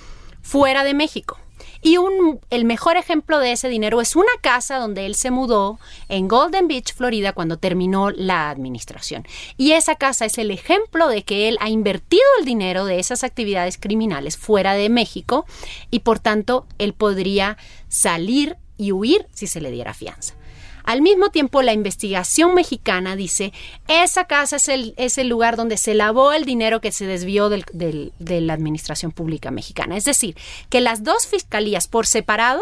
[0.41, 1.37] fuera de México.
[1.83, 5.79] Y un, el mejor ejemplo de ese dinero es una casa donde él se mudó
[6.07, 9.27] en Golden Beach, Florida, cuando terminó la administración.
[9.57, 13.25] Y esa casa es el ejemplo de que él ha invertido el dinero de esas
[13.25, 15.45] actividades criminales fuera de México
[15.91, 17.57] y por tanto él podría
[17.89, 20.35] salir y huir si se le diera fianza.
[20.83, 23.53] Al mismo tiempo, la investigación mexicana dice,
[23.87, 27.49] esa casa es el, es el lugar donde se lavó el dinero que se desvió
[27.49, 29.97] del, de la administración pública mexicana.
[29.97, 30.35] Es decir,
[30.69, 32.61] que las dos fiscalías por separado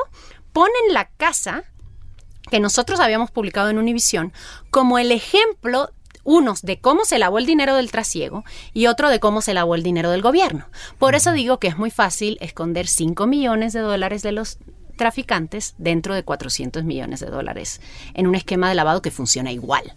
[0.54, 1.64] ponen la casa
[2.50, 4.34] que nosotros habíamos publicado en Univisión
[4.70, 5.90] como el ejemplo
[6.24, 9.76] unos de cómo se lavó el dinero del trasiego y otro de cómo se lavó
[9.76, 10.68] el dinero del gobierno.
[11.00, 14.60] Por eso digo que es muy fácil esconder 5 millones de dólares de los
[15.02, 17.82] traficantes dentro de 400 millones de dólares
[18.14, 19.96] en un esquema de lavado que funciona igual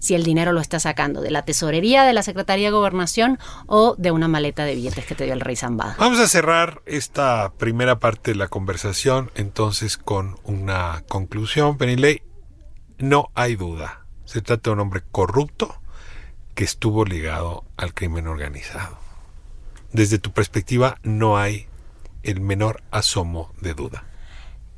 [0.00, 3.94] si el dinero lo está sacando de la tesorería de la Secretaría de Gobernación o
[3.98, 5.94] de una maleta de billetes que te dio el rey Zambada.
[5.96, 12.22] Vamos a cerrar esta primera parte de la conversación entonces con una conclusión, Penilei.
[12.98, 15.72] No hay duda, se trata de un hombre corrupto
[16.56, 18.98] que estuvo ligado al crimen organizado.
[19.92, 21.68] Desde tu perspectiva no hay
[22.24, 24.04] el menor asomo de duda.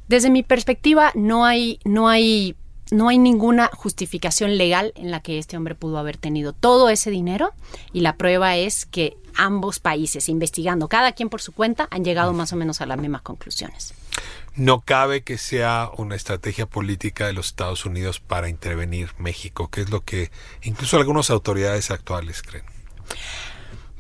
[0.09, 2.57] Desde mi perspectiva, no hay, no hay,
[2.91, 7.11] no hay ninguna justificación legal en la que este hombre pudo haber tenido todo ese
[7.11, 7.53] dinero
[7.93, 12.33] y la prueba es que ambos países, investigando cada quien por su cuenta, han llegado
[12.33, 13.95] más o menos a las mismas conclusiones.
[14.55, 19.81] No cabe que sea una estrategia política de los Estados Unidos para intervenir México, que
[19.81, 20.31] es lo que
[20.63, 22.65] incluso algunas autoridades actuales creen.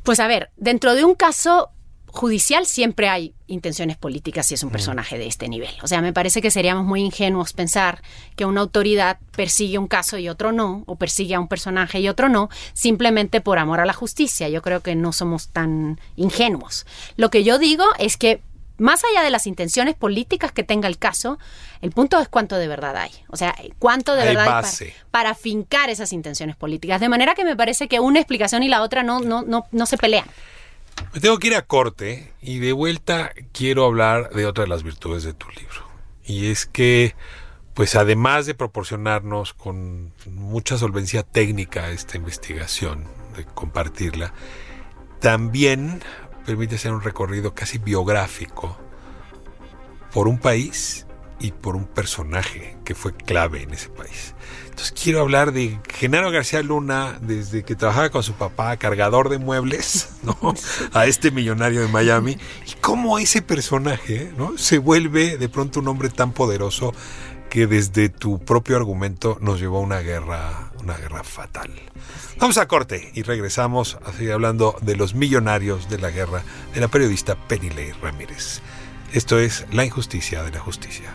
[0.05, 1.71] Pues a ver, dentro de un caso
[2.15, 5.75] judicial siempre hay intenciones políticas si es un personaje de este nivel.
[5.83, 8.03] O sea, me parece que seríamos muy ingenuos pensar
[8.37, 12.09] que una autoridad persigue un caso y otro no, o persigue a un personaje y
[12.09, 14.49] otro no, simplemente por amor a la justicia.
[14.49, 16.87] Yo creo que no somos tan ingenuos.
[17.17, 18.41] Lo que yo digo es que
[18.79, 21.39] más allá de las intenciones políticas que tenga el caso,
[21.81, 23.11] el punto es cuánto de verdad hay.
[23.29, 27.01] O sea, cuánto de verdad hay para, para, fincar esas intenciones políticas.
[27.01, 29.87] De manera que me parece que una explicación y la otra no, no, no, no
[29.87, 30.27] se pelean.
[31.13, 34.83] Me tengo que ir a corte y de vuelta quiero hablar de otra de las
[34.83, 35.89] virtudes de tu libro.
[36.25, 37.15] Y es que,
[37.75, 44.33] pues además de proporcionarnos con mucha solvencia técnica esta investigación, de compartirla,
[45.21, 46.03] también
[46.47, 48.79] permite hacer un recorrido casi biográfico
[50.13, 51.07] por un país
[51.41, 54.34] y por un personaje que fue clave en ese país.
[54.75, 59.39] Entonces quiero hablar de Genaro García Luna desde que trabajaba con su papá, cargador de
[59.39, 60.37] muebles, ¿no?
[60.93, 64.33] A este millonario de Miami y cómo ese personaje.
[64.57, 66.93] Se vuelve de pronto un hombre tan poderoso
[67.51, 71.71] que desde tu propio argumento nos llevó a una guerra, una guerra fatal.
[72.41, 76.43] Vamos a corte y regresamos a seguir hablando de los millonarios de la guerra
[76.75, 77.71] de la periodista Penny
[78.03, 78.61] Ramírez.
[79.13, 81.15] Esto es La injusticia de la justicia.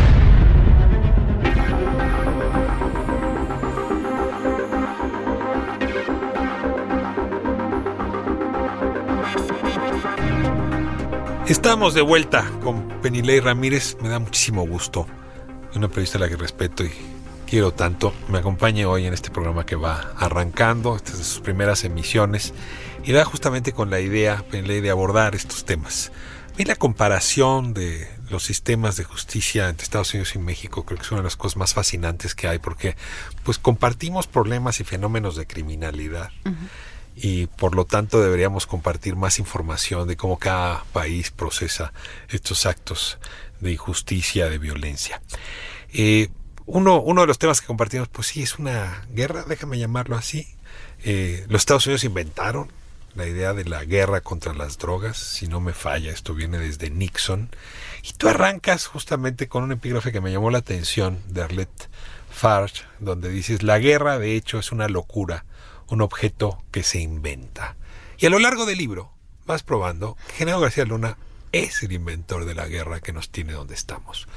[11.51, 13.97] Estamos de vuelta con Penilei Ramírez.
[14.01, 15.05] Me da muchísimo gusto.
[15.75, 16.91] Una periodista a la que respeto y
[17.45, 18.13] quiero tanto.
[18.29, 22.53] Me acompaña hoy en este programa que va arrancando, estas de sus primeras emisiones.
[23.03, 26.13] Y va justamente con la idea, Penilei, de abordar estos temas.
[26.57, 31.03] Y la comparación de los sistemas de justicia entre Estados Unidos y México creo que
[31.03, 32.95] es una de las cosas más fascinantes que hay porque
[33.43, 36.31] pues compartimos problemas y fenómenos de criminalidad
[37.15, 41.93] y por lo tanto deberíamos compartir más información de cómo cada país procesa
[42.29, 43.17] estos actos
[43.59, 45.21] de injusticia, de violencia.
[45.93, 46.29] Eh,
[46.65, 50.47] uno, uno de los temas que compartimos, pues sí, es una guerra, déjame llamarlo así.
[51.03, 52.71] Eh, los Estados Unidos inventaron
[53.13, 56.89] la idea de la guerra contra las drogas, si no me falla, esto viene desde
[56.89, 57.49] Nixon.
[58.03, 61.89] Y tú arrancas justamente con un epígrafe que me llamó la atención de Arlette
[62.29, 65.45] Farge, donde dices, la guerra de hecho es una locura
[65.91, 67.75] un objeto que se inventa.
[68.17, 69.11] Y a lo largo del libro
[69.45, 71.17] vas probando que Genaro García Luna
[71.51, 74.27] es el inventor de la guerra que nos tiene donde estamos.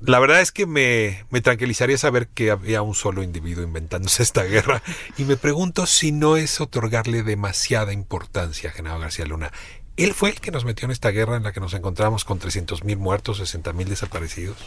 [0.00, 4.42] La verdad es que me, me, tranquilizaría saber que había un solo individuo inventándose esta
[4.44, 4.82] guerra
[5.16, 9.52] y me pregunto si no es otorgarle demasiada importancia a Genaro García Luna.
[9.96, 12.38] Él fue el que nos metió en esta guerra en la que nos encontramos con
[12.38, 14.58] 300.000 muertos, 60.000 desaparecidos.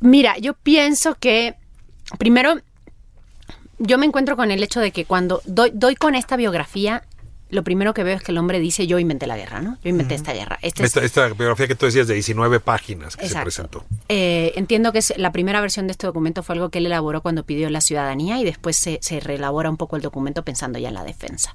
[0.00, 1.56] Mira, yo pienso que
[2.18, 2.60] primero
[3.80, 7.02] yo me encuentro con el hecho de que cuando doy, doy con esta biografía,
[7.50, 9.78] lo primero que veo es que el hombre dice yo inventé la guerra, ¿no?
[9.82, 10.58] Yo inventé esta guerra.
[10.62, 13.84] Este esta, biografía que tú decías de 19 páginas que se presentó.
[14.08, 17.22] Eh, entiendo que es, la primera versión de este documento fue algo que él elaboró
[17.22, 20.88] cuando pidió la ciudadanía y después se, se reelabora un poco el documento pensando ya
[20.88, 21.54] en la defensa.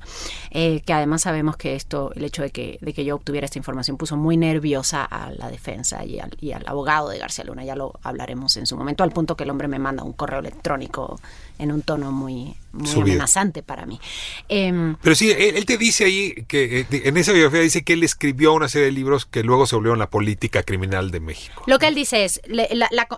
[0.52, 3.58] Eh, que además sabemos que esto, el hecho de que, de que yo obtuviera esta
[3.58, 7.64] información puso muy nerviosa a la defensa y al, y al abogado de García Luna,
[7.64, 10.40] ya lo hablaremos en su momento, al punto que el hombre me manda un correo
[10.40, 11.20] electrónico
[11.58, 12.56] en un tono muy,
[12.96, 14.00] amenazante para mí.
[14.50, 18.04] Em, Pero sí, él, te dice ahí que eh, en esa biografía dice que él
[18.04, 21.64] escribió una serie de libros que luego se volvieron la política criminal de México.
[21.68, 22.42] Lo que él dice es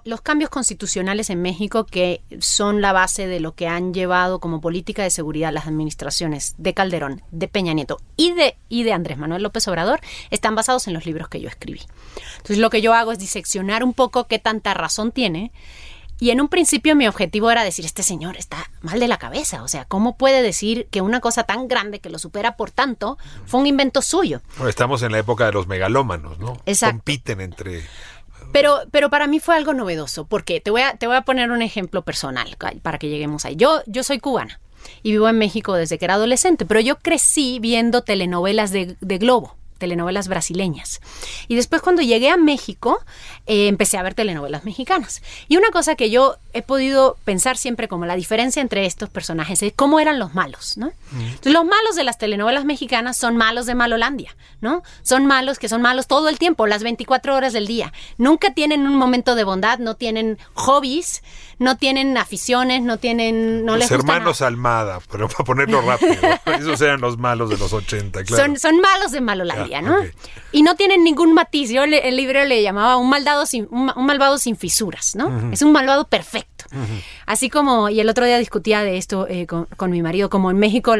[0.03, 4.61] los cambios constitucionales en México que son la base de lo que han llevado como
[4.61, 9.17] política de seguridad las administraciones de Calderón, de Peña Nieto y de, y de Andrés
[9.17, 11.81] Manuel López Obrador están basados en los libros que yo escribí.
[12.37, 15.51] Entonces lo que yo hago es diseccionar un poco qué tanta razón tiene
[16.19, 19.63] y en un principio mi objetivo era decir, este señor está mal de la cabeza,
[19.63, 23.17] o sea, ¿cómo puede decir que una cosa tan grande que lo supera por tanto
[23.45, 24.41] fue un invento suyo?
[24.67, 26.57] estamos en la época de los megalómanos, ¿no?
[26.65, 26.97] Exacto.
[26.97, 27.83] Compiten entre...
[28.53, 31.51] Pero, pero para mí fue algo novedoso, porque te voy a, te voy a poner
[31.51, 33.55] un ejemplo personal para que lleguemos ahí.
[33.57, 34.61] Yo, yo soy cubana
[35.03, 39.17] y vivo en México desde que era adolescente, pero yo crecí viendo telenovelas de, de
[39.17, 41.01] Globo telenovelas brasileñas.
[41.47, 42.99] Y después cuando llegué a México,
[43.45, 45.21] eh, empecé a ver telenovelas mexicanas.
[45.47, 49.61] Y una cosa que yo he podido pensar siempre como la diferencia entre estos personajes
[49.63, 50.91] es cómo eran los malos, ¿no?
[51.43, 54.83] los malos de las telenovelas mexicanas son malos de Malolandia, ¿no?
[55.03, 57.93] Son malos que son malos todo el tiempo, las 24 horas del día.
[58.17, 61.23] Nunca tienen un momento de bondad, no tienen hobbies,
[61.59, 63.65] no tienen aficiones, no tienen...
[63.65, 66.15] No los hermanos Almada, pero para ponerlo rápido.
[66.45, 68.43] esos eran los malos de los 80, claro.
[68.43, 69.97] Son, son malos de Malolandia, ¿no?
[70.51, 71.69] Y no tienen ningún matiz.
[71.69, 75.51] Yo el libro le llamaba un, maldado sin, un, malvado sin fisuras, ¿no?
[75.51, 76.56] Es un malvado perfecto.
[77.25, 80.57] Así como, y el otro día discutía de esto eh, con, mi marido, como en
[80.57, 80.95] México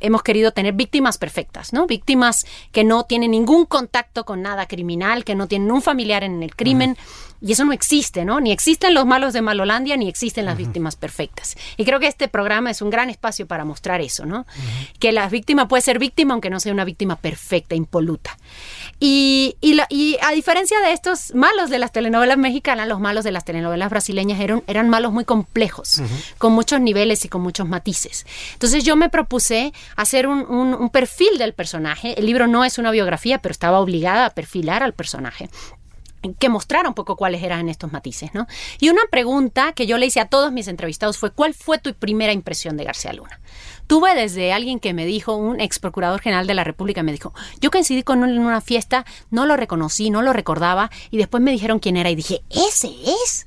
[0.00, 1.86] hemos querido tener víctimas perfectas, ¿no?
[1.86, 6.42] Víctimas que no tienen ningún contacto con nada criminal, que no tienen un familiar en
[6.42, 6.96] el crimen,
[7.42, 8.40] Y eso no existe, ¿no?
[8.40, 11.56] Ni existen los malos de Malolandia, ni existen las víctimas perfectas.
[11.76, 14.46] Y creo que este programa es un gran espacio para mostrar eso, ¿no?
[14.98, 18.36] Que la víctima puede ser víctima aunque no sea una víctima perfecta, impoluta.
[18.98, 23.44] Y, y, a diferencia de estos malos de las telenovelas mexicanas, los malos de las
[23.44, 26.00] telenovelas brasileñas eran, eran malos muy complejos,
[26.38, 28.24] con muchos niveles y con muchos matices.
[28.54, 32.18] Entonces yo me propuse hacer un, un perfil del personaje.
[32.18, 35.50] El libro no es una biografía, pero estaba obligada a perfilar al personaje
[36.34, 38.46] que mostrara un poco cuáles eran estos matices, ¿no?
[38.80, 41.94] Y una pregunta que yo le hice a todos mis entrevistados fue ¿cuál fue tu
[41.94, 43.40] primera impresión de García Luna?
[43.86, 47.32] Tuve desde alguien que me dijo, un ex procurador general de la República, me dijo,
[47.60, 51.42] yo coincidí con él en una fiesta, no lo reconocí, no lo recordaba, y después
[51.42, 52.88] me dijeron quién era y dije, ese
[53.24, 53.46] es.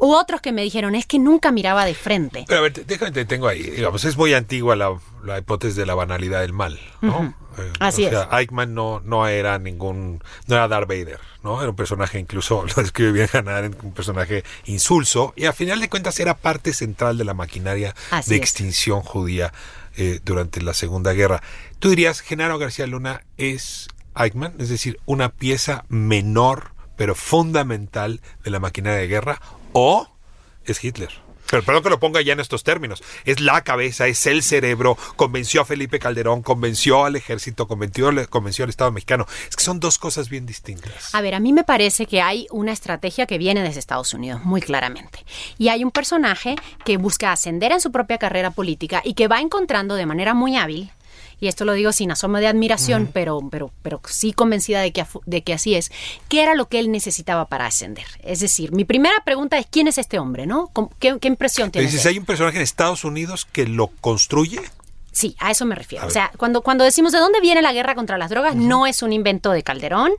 [0.00, 2.44] U otros que me dijeron, es que nunca miraba de frente.
[2.48, 3.62] Pero a ver, déjame, te tengo ahí.
[3.62, 7.34] Digamos, es muy antigua la, hipótesis de la banalidad del mal, ¿no?
[7.58, 11.60] Eh, Así o sea, Eichmann no, no era ningún, no era Darth Vader, ¿no?
[11.60, 15.90] Era un personaje, incluso lo describe bien Hannah un personaje insulso, y a final de
[15.90, 17.94] cuentas era parte central de la maquinaria
[18.26, 19.52] de extinción judía
[19.96, 21.42] eh, durante la Segunda Guerra.
[21.78, 28.50] ¿Tú dirías, Genaro García Luna es Eichmann, es decir, una pieza menor pero fundamental de
[28.50, 29.40] la maquinaria de guerra,
[29.72, 30.06] o
[30.66, 31.08] es Hitler.
[31.50, 33.02] Pero perdón que lo ponga ya en estos términos.
[33.24, 38.64] Es la cabeza, es el cerebro, convenció a Felipe Calderón, convenció al ejército, convenció, convenció
[38.64, 39.24] al Estado mexicano.
[39.48, 41.14] Es que son dos cosas bien distintas.
[41.14, 44.44] A ver, a mí me parece que hay una estrategia que viene desde Estados Unidos,
[44.44, 45.24] muy claramente.
[45.56, 49.40] Y hay un personaje que busca ascender en su propia carrera política y que va
[49.40, 50.92] encontrando de manera muy hábil
[51.40, 55.04] y esto lo digo sin asomo de admiración, pero, pero, pero sí convencida de que,
[55.26, 55.90] de que así es,
[56.28, 58.06] ¿qué era lo que él necesitaba para ascender?
[58.22, 60.46] Es decir, mi primera pregunta es, ¿quién es este hombre?
[60.46, 60.70] ¿no?
[60.98, 61.88] ¿Qué, impresión tiene?
[61.88, 64.60] Dices, ¿hay un personaje en Estados Unidos que lo construye?
[65.12, 66.06] Sí, a eso me refiero.
[66.06, 69.02] o sea, cuando, cuando decimos de dónde viene la guerra contra las drogas, no es
[69.02, 70.12] un invento de Calderón,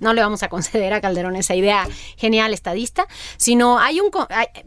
[0.00, 4.10] no le vamos a conceder a Calderón esa idea genial estadista, sino hay un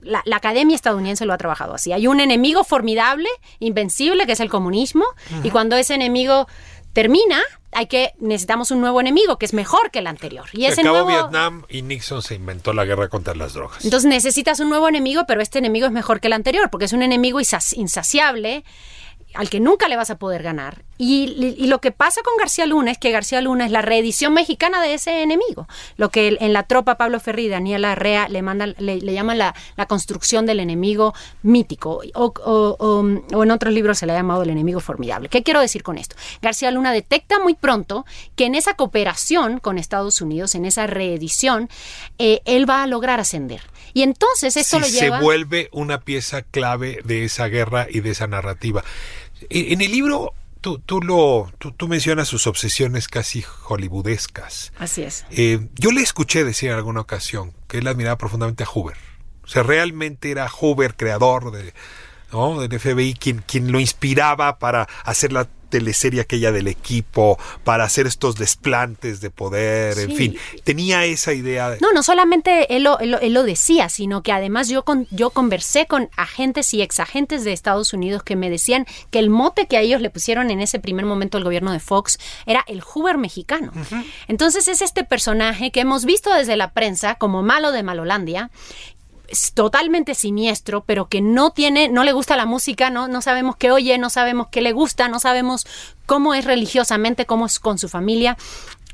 [0.01, 1.91] la, academia estadounidense lo ha trabajado así.
[1.91, 5.05] Hay un enemigo formidable, invencible, que es el comunismo,
[5.43, 6.47] y cuando ese enemigo
[6.93, 10.45] termina, hay que necesitamos un nuevo enemigo que es mejor que el anterior.
[10.53, 13.85] Y ese acabó Vietnam y Nixon se inventó la guerra contra las drogas.
[13.85, 16.93] Entonces necesitas un nuevo enemigo, pero este enemigo es mejor que el anterior porque es
[16.93, 18.63] un enemigo insaciable
[19.37, 20.83] al que nunca le vas a poder ganar.
[20.97, 24.81] Y, lo que pasa con García Luna es que García Luna es la reedición mexicana
[24.81, 25.67] de ese enemigo.
[25.95, 29.53] Lo que en la tropa Pablo Ferri y Daniel Arrea le, mandan, le, llaman la,
[29.87, 33.05] construcción del enemigo mítico, o,
[33.43, 35.29] en otros libros se le ha llamado el enemigo formidable.
[35.29, 36.15] ¿Qué quiero decir con esto?
[36.41, 41.69] García Luna detecta muy pronto que en esa cooperación con Estados Unidos, en esa reedición,
[42.17, 43.61] eh, él va a lograr ascender.
[43.93, 45.19] Y entonces esto lo lleva...
[45.19, 48.83] Se vuelve una pieza clave de esa guerra y de esa narrativa.
[49.49, 54.73] En el libro tú, tú, lo, tú, mencionas sus obsesiones casi hollywoodescas.
[54.77, 55.25] Así es.
[55.31, 58.97] Eh, yo le escuché decir en alguna ocasión que él admiraba profundamente a Hoover.
[59.43, 61.73] O sea, realmente era Hoover, creador de,
[62.31, 62.59] ¿no?
[62.59, 68.07] del FBI, quien, quien lo inspiraba para hacer la teleserie aquella del equipo, para hacer
[68.07, 71.77] estos desplantes de poder, en fin, tenía esa idea.
[71.81, 75.85] No, no solamente él lo, él, lo, decía, sino que además yo, con, yo conversé
[75.85, 79.81] con agentes y exagentes de Estados Unidos que me decían que el mote que a
[79.81, 83.71] ellos le pusieron en ese primer momento el gobierno de Fox era el Hoover mexicano.
[84.27, 88.49] Entonces es este personaje que hemos visto desde la prensa como malo de Malolandia,
[89.53, 93.71] totalmente siniestro, pero que no tiene, no le gusta la música, no, no sabemos qué
[93.71, 95.65] oye, no sabemos qué le gusta, no sabemos
[96.05, 98.37] cómo es religiosamente, cómo es con su familia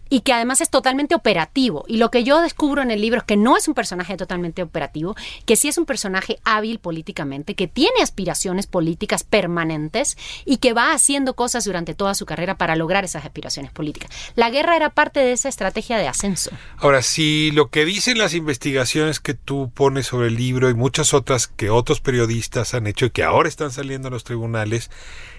[0.10, 1.86] y que además es totalmente operativo.
[1.88, 4.62] Y lo que yo descubro en el libro es que no es un personaje totalmente
[4.62, 10.74] operativo, que sí es un personaje hábil políticamente, que tiene aspiraciones políticas permanentes y que
[10.74, 14.12] va haciendo cosas durante toda su carrera para lograr esas aspiraciones políticas.
[14.36, 16.52] La guerra era parte de esa estrategia de ascenso.
[16.78, 21.14] Ahora, si lo que dicen las investigaciones que tú pones sobre el libro y muchas
[21.14, 24.92] otras que otros periodistas han hecho y que ahora están saliendo a los tribunales,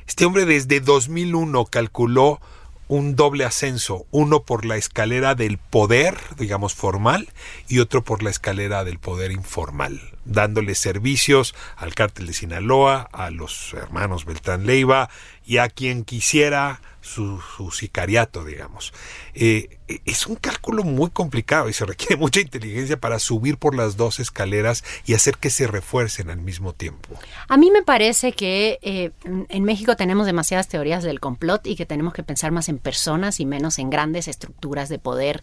[0.06, 2.40] este hombre desde 2001 calculó
[2.88, 7.28] un doble ascenso, uno por la escalera del poder, digamos, formal,
[7.68, 13.30] y otro por la escalera del poder informal, dándole servicios al cártel de Sinaloa, a
[13.30, 15.08] los hermanos Beltrán Leiva
[15.46, 17.38] y a quien quisiera su,
[17.70, 18.94] sicariato, digamos.
[19.34, 23.96] Eh, es un cálculo muy complicado y se requiere mucha inteligencia para subir por las
[23.96, 27.10] dos escaleras y hacer que se refuercen al mismo tiempo.
[27.48, 31.84] A mí me parece que eh, en México tenemos demasiadas teorías del complot y que
[31.84, 35.42] tenemos que pensar más en personas y menos en grandes estructuras de poder,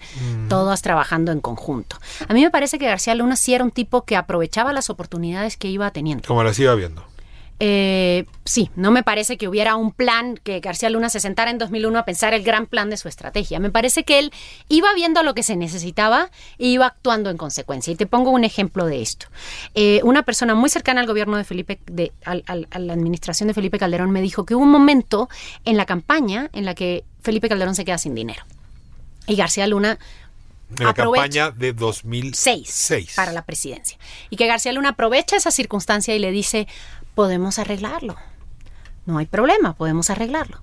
[0.50, 1.98] todas trabajando en conjunto.
[2.28, 5.58] A mí me parece que García Luna sí era un tipo que aprovechaba las oportunidades
[5.58, 6.28] que iba teniendo.
[6.28, 7.11] Como las iba viendo
[7.64, 11.60] eh, sí, no me parece que hubiera un plan que García Luna se sentara en
[11.60, 13.60] 2001 a pensar el gran plan de su estrategia.
[13.60, 14.34] Me parece que él
[14.68, 17.94] iba viendo lo que se necesitaba e iba actuando en consecuencia.
[17.94, 19.28] Y te pongo un ejemplo de esto.
[19.76, 23.78] Eh, una persona muy cercana al gobierno de Felipe, de, a la administración de Felipe
[23.78, 25.30] Calderón, me dijo que hubo un momento
[25.64, 28.44] en la campaña en la que Felipe Calderón se queda sin dinero.
[29.28, 30.00] Y García Luna
[30.80, 33.98] en la campaña de 2006 para la presidencia.
[34.30, 36.68] Y que García Luna aprovecha esa circunstancia y le dice,
[37.16, 38.16] podemos arreglarlo.
[39.06, 40.62] No hay problema, podemos arreglarlo.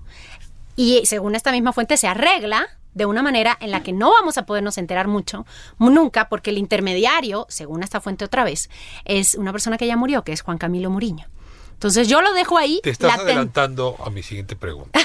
[0.75, 4.37] Y según esta misma fuente se arregla de una manera en la que no vamos
[4.37, 5.45] a podernos enterar mucho,
[5.77, 8.69] nunca, porque el intermediario, según esta fuente otra vez,
[9.05, 11.27] es una persona que ya murió, que es Juan Camilo Muriño.
[11.73, 12.81] Entonces yo lo dejo ahí.
[12.83, 14.99] Te estás adelantando a mi siguiente pregunta.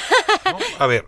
[0.78, 1.04] A ver,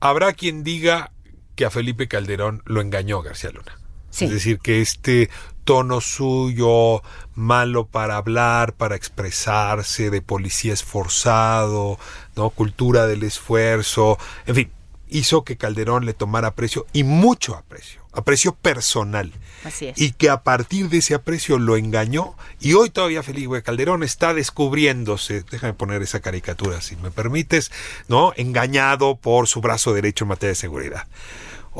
[0.00, 1.12] habrá quien diga
[1.54, 3.78] que a Felipe Calderón lo engañó García Luna.
[4.12, 5.30] Es decir, que este
[5.68, 7.02] tono suyo,
[7.34, 11.98] malo para hablar, para expresarse, de policía esforzado,
[12.36, 12.48] ¿no?
[12.48, 14.16] cultura del esfuerzo,
[14.46, 14.70] en fin,
[15.10, 19.30] hizo que Calderón le tomara aprecio y mucho aprecio, aprecio personal.
[19.62, 20.00] Así es.
[20.00, 24.32] Y que a partir de ese aprecio lo engañó y hoy todavía Felipe Calderón está
[24.32, 27.70] descubriéndose, déjame poner esa caricatura si me permites,
[28.08, 28.32] ¿no?
[28.36, 31.06] Engañado por su brazo derecho en materia de seguridad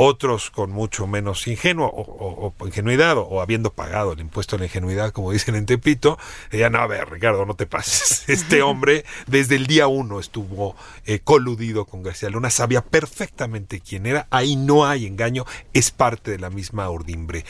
[0.00, 5.10] otros con mucho menos ingenuo o, ingenuidad o, habiendo pagado el impuesto a la ingenuidad,
[5.10, 6.18] como dicen en Tepito,
[6.52, 8.24] ya no, a ver, Ricardo, no te pases.
[8.28, 14.06] Este hombre desde el día uno estuvo eh, coludido con García Luna, sabía perfectamente quién
[14.06, 17.44] era, ahí no hay engaño, es parte de la misma urdimbre.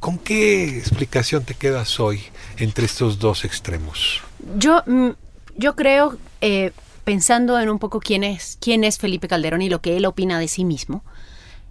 [0.00, 2.24] ¿Con qué explicación te quedas hoy
[2.56, 4.20] entre estos dos extremos?
[4.58, 5.10] Yo, mm,
[5.56, 6.72] yo creo, eh,
[7.04, 10.40] pensando en un poco quién es, quién es Felipe Calderón y lo que él opina
[10.40, 11.04] de sí mismo,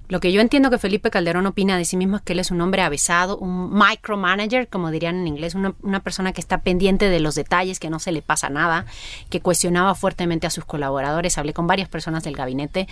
[0.09, 2.51] lo que yo entiendo que Felipe Calderón opina de sí mismo es que él es
[2.51, 7.21] un hombre avesado, un micromanager, como dirían en inglés, una, persona que está pendiente de
[7.21, 8.85] los detalles, que no se le pasa nada,
[9.29, 11.37] que cuestionaba fuertemente a sus colaboradores.
[11.37, 12.87] Hablé con varias personas del gabinete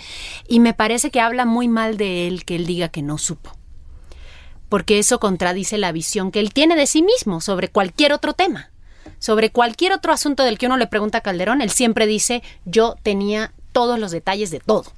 [0.48, 3.50] y me parece que habla muy mal de él que él diga que no supo.
[4.70, 8.70] Porque eso contradice la visión que él tiene de sí mismo sobre cualquier otro tema.
[9.18, 12.96] Sobre cualquier otro asunto del que uno le pregunta a Calderón, él siempre dice, yo
[13.02, 14.92] tenía todos los detalles de todo.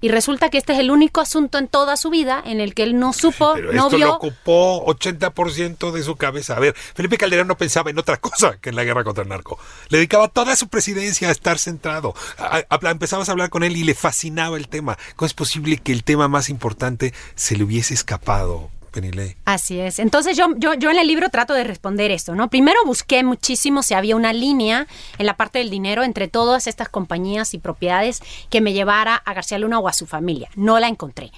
[0.00, 2.82] Y resulta que este es el único asunto en toda su vida en el que
[2.82, 4.06] él no supo, Pero no esto vio.
[4.06, 6.56] Lo ocupó 80% de su cabeza.
[6.56, 9.28] A ver, Felipe Calderón no pensaba en otra cosa que en la guerra contra el
[9.28, 9.58] narco.
[9.88, 12.14] Le dedicaba toda su presidencia a estar centrado.
[12.90, 14.98] empezabas a hablar con él y le fascinaba el tema.
[15.16, 18.70] ¿Cómo es posible que el tema más importante se le hubiese escapado?
[19.44, 19.98] Así es.
[19.98, 22.48] Entonces yo, yo, yo en el libro trato de responder esto, ¿no?
[22.48, 24.86] Primero busqué muchísimo si había una línea
[25.18, 28.20] en la parte del dinero entre todas estas compañías y propiedades
[28.50, 30.48] que me llevara a García Luna o a su familia.
[30.56, 31.30] No la encontré.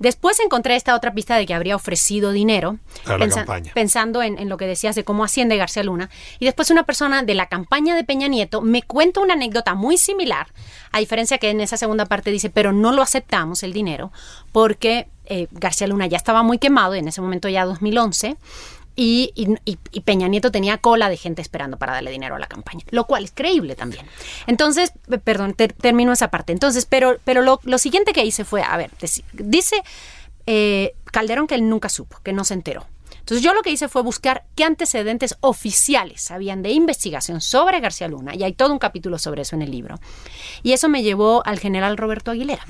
[0.00, 2.78] Después encontré esta otra pista de que habría ofrecido dinero,
[3.74, 6.08] pensando en, en, lo que decías de cómo asciende García Luna.
[6.38, 9.98] Y después una persona de la campaña de Peña Nieto me cuenta una anécdota muy
[9.98, 10.46] similar,
[10.90, 14.10] a diferencia que en esa segunda parte dice, pero no lo aceptamos el dinero,
[14.52, 18.36] porque eh, García Luna ya estaba muy quemado, en ese momento ya 2011,
[18.96, 19.32] y,
[19.64, 23.06] y, Peña Nieto tenía cola de gente esperando para darle dinero a la campaña, lo
[23.06, 24.04] cual es creíble también.
[24.46, 24.92] Entonces,
[25.24, 26.52] perdón, termino esa parte.
[26.52, 28.90] Entonces, pero, pero lo, siguiente que hice fue, a ver,
[29.32, 29.76] dice
[30.46, 32.86] eh, Calderón que él nunca supo, que no se enteró.
[33.20, 38.08] Entonces yo lo que hice fue buscar qué antecedentes oficiales habían de investigación sobre García
[38.08, 40.00] Luna, y hay todo un capítulo sobre eso en el libro.
[40.64, 42.66] Y eso me llevó al general Roberto Aguilera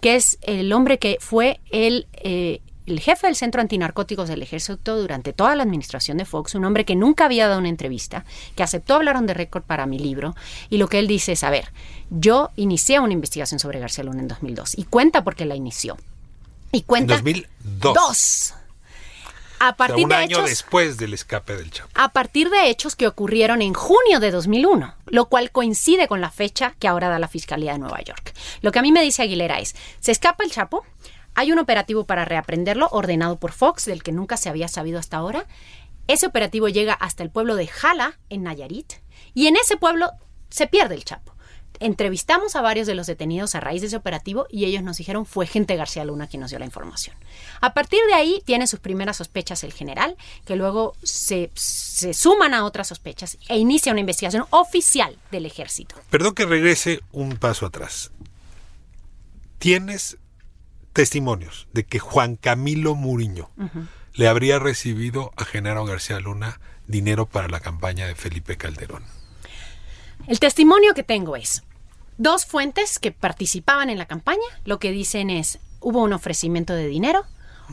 [0.00, 4.96] que es el hombre que fue el, eh, el jefe del Centro Antinarcóticos del Ejército
[5.00, 8.24] durante toda la administración de Fox, un hombre que nunca había dado una entrevista,
[8.56, 10.34] que aceptó hablar on the record para mi libro,
[10.68, 11.72] y lo que él dice es, a ver,
[12.10, 15.96] yo inicié una investigación sobre García Luna en 2002, y cuenta por qué la inició.
[16.72, 17.14] Y cuenta...
[17.14, 17.94] En 2002.
[17.94, 18.54] Dos
[19.60, 21.90] a partir un de año después del escape del Chapo.
[21.94, 26.30] A partir de hechos que ocurrieron en junio de 2001, lo cual coincide con la
[26.30, 28.32] fecha que ahora da la Fiscalía de Nueva York.
[28.62, 30.84] Lo que a mí me dice Aguilera es, se escapa el Chapo,
[31.34, 35.18] hay un operativo para reaprenderlo ordenado por Fox, del que nunca se había sabido hasta
[35.18, 35.46] ahora.
[36.08, 38.94] Ese operativo llega hasta el pueblo de Jala, en Nayarit,
[39.34, 40.10] y en ese pueblo
[40.48, 41.34] se pierde el Chapo
[41.80, 45.26] entrevistamos a varios de los detenidos a raíz de ese operativo y ellos nos dijeron
[45.26, 47.16] fue gente García Luna quien nos dio la información.
[47.60, 52.54] A partir de ahí tiene sus primeras sospechas el general, que luego se, se suman
[52.54, 55.96] a otras sospechas e inicia una investigación oficial del ejército.
[56.10, 58.12] Perdón que regrese un paso atrás.
[59.58, 60.18] Tienes
[60.92, 63.50] testimonios de que Juan Camilo Muriño
[64.14, 69.04] le habría recibido a Genaro García Luna dinero para la campaña de Felipe Calderón.
[70.26, 71.62] El testimonio que tengo es,
[72.20, 76.86] dos fuentes que participaban en la campaña, lo que dicen es, hubo un ofrecimiento de
[76.86, 77.24] dinero,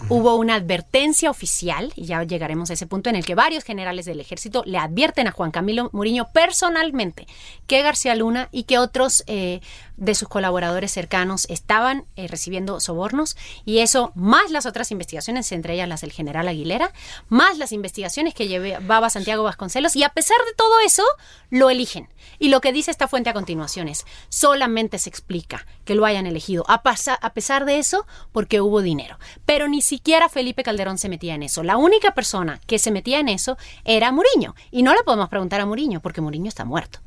[0.10, 4.06] Hubo una advertencia oficial, y ya llegaremos a ese punto, en el que varios generales
[4.06, 7.28] del ejército le advierten a Juan Camilo Muriño personalmente
[7.68, 9.60] que García Luna y que otros eh,
[9.98, 13.36] de sus colaboradores cercanos estaban eh, recibiendo sobornos
[13.66, 16.93] y eso más las otras investigaciones, entre ellas las del general Aguilera,
[17.28, 21.04] más las investigaciones que llevaba Santiago Vasconcelos y a pesar de todo eso
[21.50, 22.08] lo eligen.
[22.39, 26.28] Y lo que dice esta fuente a continuación es, solamente se explica que lo hayan
[26.28, 26.82] elegido a,
[27.22, 29.18] a pesar de eso porque hubo dinero.
[29.45, 31.63] Pero ni siquiera Felipe Calderón se metía en eso.
[31.63, 34.55] La única persona que se metía en eso era Muriño.
[34.71, 36.99] Y no le podemos preguntar a Muriño porque Muriño está muerto.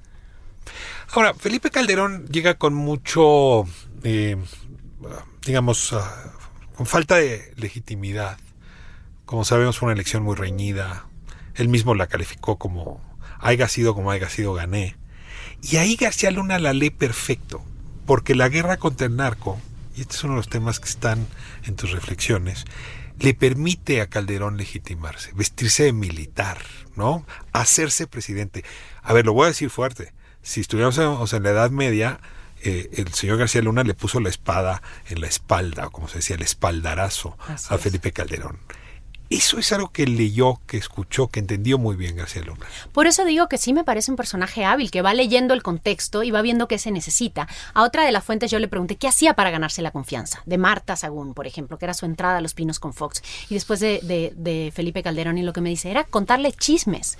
[1.12, 3.64] Ahora, Felipe Calderón llega con mucho,
[4.02, 4.36] eh,
[5.44, 6.32] digamos, ah,
[6.74, 8.38] con falta de legitimidad.
[9.26, 11.06] Como sabemos, fue una elección muy reñida.
[11.54, 13.00] Él mismo la calificó como
[13.40, 14.96] haya sido como haya sido, gané.
[15.62, 17.62] Y ahí García Luna la lee perfecto,
[18.06, 19.60] porque la guerra contra el narco,
[20.00, 21.26] y este es uno de los temas que están
[21.64, 22.64] en tus reflexiones,
[23.18, 26.56] le permite a Calderón legitimarse, vestirse de militar,
[26.96, 27.26] ¿no?
[27.52, 28.64] Hacerse presidente.
[29.02, 32.18] A ver, lo voy a decir fuerte si estuviéramos en, la Edad Media,
[32.62, 36.16] eh, el señor García Luna le puso la espada en la espalda, o como se
[36.16, 37.36] decía, el espaldarazo
[37.68, 38.58] a Felipe Calderón.
[39.30, 42.66] Eso es algo que leyó, que escuchó, que entendió muy bien García Luna.
[42.90, 46.24] Por eso digo que sí me parece un personaje hábil, que va leyendo el contexto
[46.24, 47.46] y va viendo qué se necesita.
[47.72, 50.42] A otra de las fuentes yo le pregunté qué hacía para ganarse la confianza.
[50.46, 53.22] De Marta Sagún, por ejemplo, que era su entrada a Los Pinos con Fox.
[53.48, 57.16] Y después de, de Felipe Calderón y lo que me dice era contarle chismes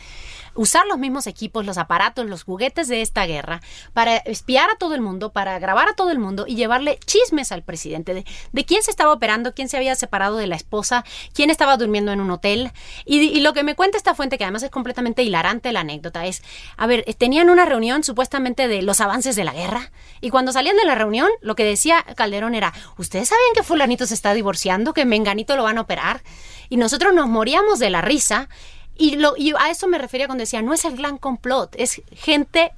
[0.55, 3.61] usar los mismos equipos, los aparatos, los juguetes de esta guerra
[3.92, 7.53] para espiar a todo el mundo, para grabar a todo el mundo y llevarle chismes
[7.53, 11.51] al presidente de, quién se estaba operando, quién se había separado de la esposa, quién
[11.51, 12.72] estaba durmiendo en un hotel.
[13.05, 16.42] Y, lo que me cuenta esta fuente, que además es completamente hilarante la anécdota, es,
[16.76, 19.90] a ver, tenían una reunión supuestamente de los avances de la guerra
[20.20, 24.07] y cuando salían de la reunión, lo que decía Calderón era, ¿ustedes sabían que fulanito
[24.07, 26.22] se está divorciando, que Menganito lo van a operar?
[26.68, 28.48] Y nosotros nos moríamos de la risa
[29.01, 32.03] y, lo, y a eso me refería cuando decía, no es el gran complot, es
[32.12, 32.70] gente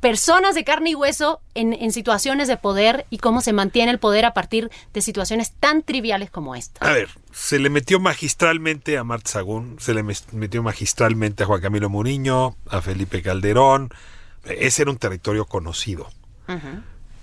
[0.00, 4.24] personas de carne y hueso en, situaciones de poder y cómo se mantiene el poder
[4.24, 6.86] a partir de situaciones tan triviales como esta.
[6.86, 11.60] A ver, se le metió magistralmente a Marta Sagún, se le metió magistralmente a Juan
[11.60, 13.90] Camilo Muriño, a Felipe Calderón.
[14.44, 16.08] Ese era un territorio conocido.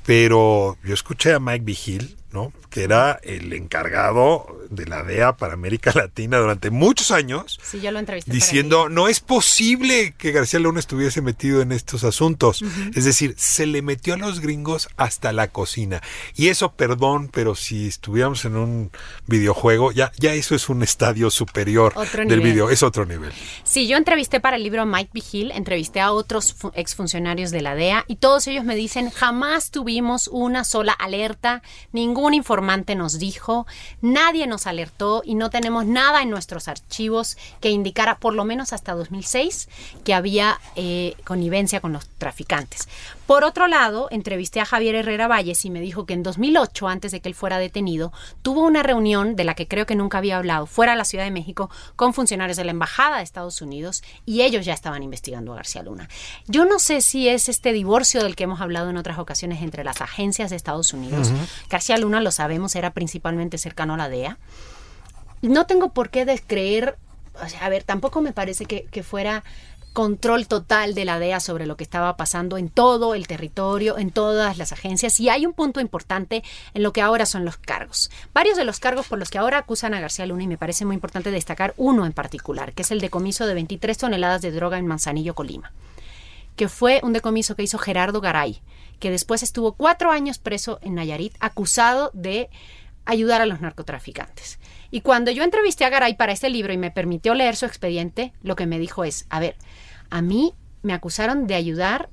[0.05, 2.51] Pero yo escuché a Mike Vigil ¿no?
[2.73, 7.91] que era el encargado de la DEA para América Latina durante muchos años, sí, yo
[7.91, 12.63] lo entrevisté diciendo, no es posible que García Luna estuviese metido en estos asuntos.
[12.95, 16.01] Es decir, se le metió a los gringos hasta la cocina.
[16.35, 18.91] Y eso, perdón, pero si estuviéramos en un
[19.27, 21.93] videojuego, ya, ya eso es un estadio superior
[22.25, 23.31] del video, es otro nivel.
[23.63, 28.05] Sí, yo entrevisté para el libro Mike Vigil, entrevisté a otros exfuncionarios de la DEA
[28.07, 31.61] y todos ellos me dicen, jamás tuvimos una sola alerta,
[31.91, 33.65] ningún un informante nos dijo,
[34.01, 38.73] nadie nos alertó y no tenemos nada en nuestros archivos que indicara, por lo menos
[38.73, 39.69] hasta 2006,
[40.03, 42.87] que había eh, connivencia con los traficantes.
[43.27, 47.11] Por otro lado, entrevisté a Javier Herrera Valles y me dijo que en 2008, antes
[47.11, 48.11] de que él fuera detenido,
[48.41, 51.23] tuvo una reunión de la que creo que nunca había hablado, fuera de la Ciudad
[51.23, 55.53] de México, con funcionarios de la Embajada de Estados Unidos y ellos ya estaban investigando
[55.53, 56.09] a García Luna.
[56.47, 59.83] Yo no sé si es este divorcio del que hemos hablado en otras ocasiones entre
[59.85, 61.31] las agencias de Estados Unidos.
[61.69, 64.37] García Luna, lo sabemos, era principalmente cercano a la DEA.
[65.41, 66.97] No tengo por qué descreer,
[67.41, 69.43] o sea, a ver, tampoco me parece que, que fuera
[69.93, 74.11] control total de la DEA sobre lo que estaba pasando en todo el territorio, en
[74.11, 75.19] todas las agencias.
[75.19, 78.09] Y hay un punto importante en lo que ahora son los cargos.
[78.33, 80.83] Varios de los cargos por los que ahora acusan a García Luna, y me parece
[80.83, 84.77] muy importante destacar uno en particular, que es el decomiso de 23 toneladas de droga
[84.77, 85.71] en Manzanillo, Colima,
[86.55, 88.61] que fue un decomiso que hizo Gerardo Garay,
[88.99, 92.49] que después estuvo cuatro años preso en Nayarit, acusado de
[93.05, 94.59] ayudar a los narcotraficantes.
[94.91, 98.33] Y cuando yo entrevisté a Garay para este libro y me permitió leer su expediente,
[98.41, 99.55] lo que me dijo es, a ver,
[100.09, 102.09] a mí me acusaron de ayudar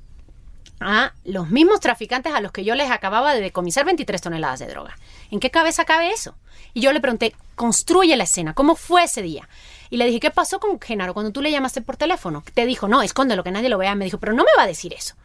[0.80, 4.66] a los mismos traficantes a los que yo les acababa de decomisar 23 toneladas de
[4.66, 4.96] droga.
[5.30, 6.34] ¿En qué cabeza cabe eso?
[6.72, 9.48] Y yo le pregunté, construye la escena, ¿cómo fue ese día?
[9.90, 12.42] Y le dije, ¿qué pasó con Genaro cuando tú le llamaste por teléfono?
[12.54, 13.94] Te dijo, no, escóndelo, que nadie lo vea.
[13.94, 15.16] Me dijo, pero no me va a decir eso.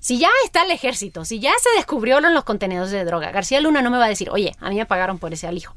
[0.00, 3.82] Si ya está el ejército, si ya se descubrieron los contenedores de droga, García Luna
[3.82, 5.74] no me va a decir, oye, a mí me pagaron por ese alijo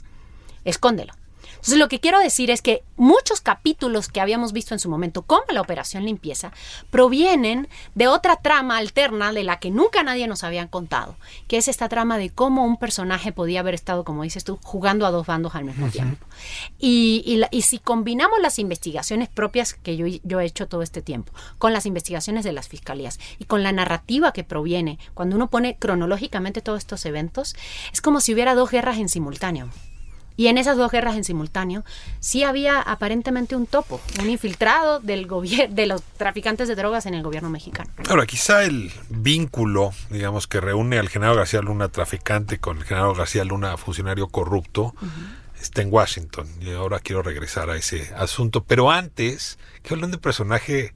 [0.66, 1.14] escóndelo.
[1.62, 5.22] Entonces, lo que quiero decir es que muchos capítulos que habíamos visto en su momento,
[5.22, 6.52] como la Operación Limpieza,
[6.90, 11.16] provienen de otra trama alterna de la que nunca nadie nos había contado,
[11.48, 15.06] que es esta trama de cómo un personaje podía haber estado, como dices tú, jugando
[15.06, 16.26] a dos bandos al mismo tiempo.
[16.80, 21.74] Y, si combinamos las investigaciones propias que yo, yo he hecho todo este tiempo, con
[21.74, 26.62] las investigaciones de las fiscalías y con la narrativa que proviene, cuando uno pone cronológicamente
[26.62, 27.56] todos estos eventos,
[27.94, 29.70] es como si hubiera dos guerras en simultáneo
[30.38, 31.84] Y en esas dos guerras en simultáneo
[32.20, 35.28] sí había aparentemente un topo, un infiltrado del
[35.70, 37.90] de los traficantes de drogas en el gobierno mexicano.
[38.10, 43.14] Ahora, quizá el vínculo, digamos, que reúne al general García Luna traficante con el general
[43.16, 44.94] García Luna funcionario corrupto,
[45.62, 46.48] está en Washington.
[46.60, 48.64] Y ahora quiero regresar a ese asunto.
[48.64, 50.94] Pero antes, que hablan de personaje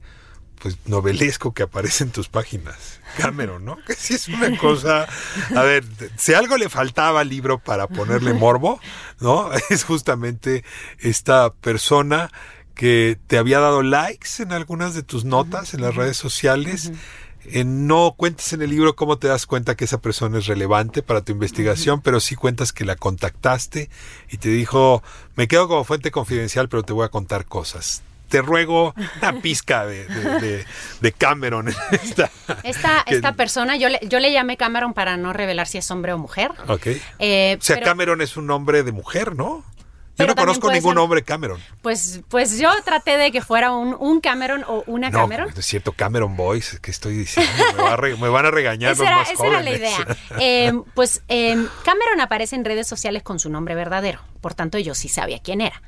[0.60, 3.00] pues novelesco que aparece en tus páginas.
[3.16, 3.78] Cameron, ¿no?
[3.86, 5.06] Que sí es una cosa.
[5.54, 5.84] A ver,
[6.16, 8.80] si algo le faltaba al libro para ponerle morbo,
[9.20, 9.50] ¿no?
[9.70, 10.64] Es justamente
[10.98, 12.30] esta persona
[12.74, 16.92] que te había dado likes en algunas de tus notas en las redes sociales.
[17.64, 21.22] no cuentes en el libro cómo te das cuenta que esa persona es relevante para
[21.22, 23.88] tu investigación, pero sí cuentas que la contactaste
[24.30, 25.02] y te dijo,
[25.36, 29.86] me quedo como fuente confidencial, pero te voy a contar cosas te ruego una pizca
[29.86, 30.74] de,
[31.16, 31.68] Cameron.
[31.90, 32.30] Esta,
[32.62, 36.12] esta, esta persona, yo le, yo le llamé Cameron para no revelar si es hombre
[36.12, 36.50] o mujer.
[36.68, 36.88] Ok.
[37.18, 39.64] Eh, o sea, Cameron es un nombre de mujer, ¿no?
[40.18, 41.60] Yo no conozco ningún hombre Cameron.
[41.82, 45.52] Pues, pues yo traté de que fuera un, un Cameron o una no, Cameron.
[45.56, 47.52] Es cierto, Cameron Boys, ¿qué estoy diciendo?
[48.18, 49.96] Me, van a regañar esa los era, esa era la idea.
[50.38, 54.20] Eh, pues eh, Cameron aparece en redes sociales con su nombre verdadero.
[54.40, 55.82] Por tanto, yo sí sabía quién era.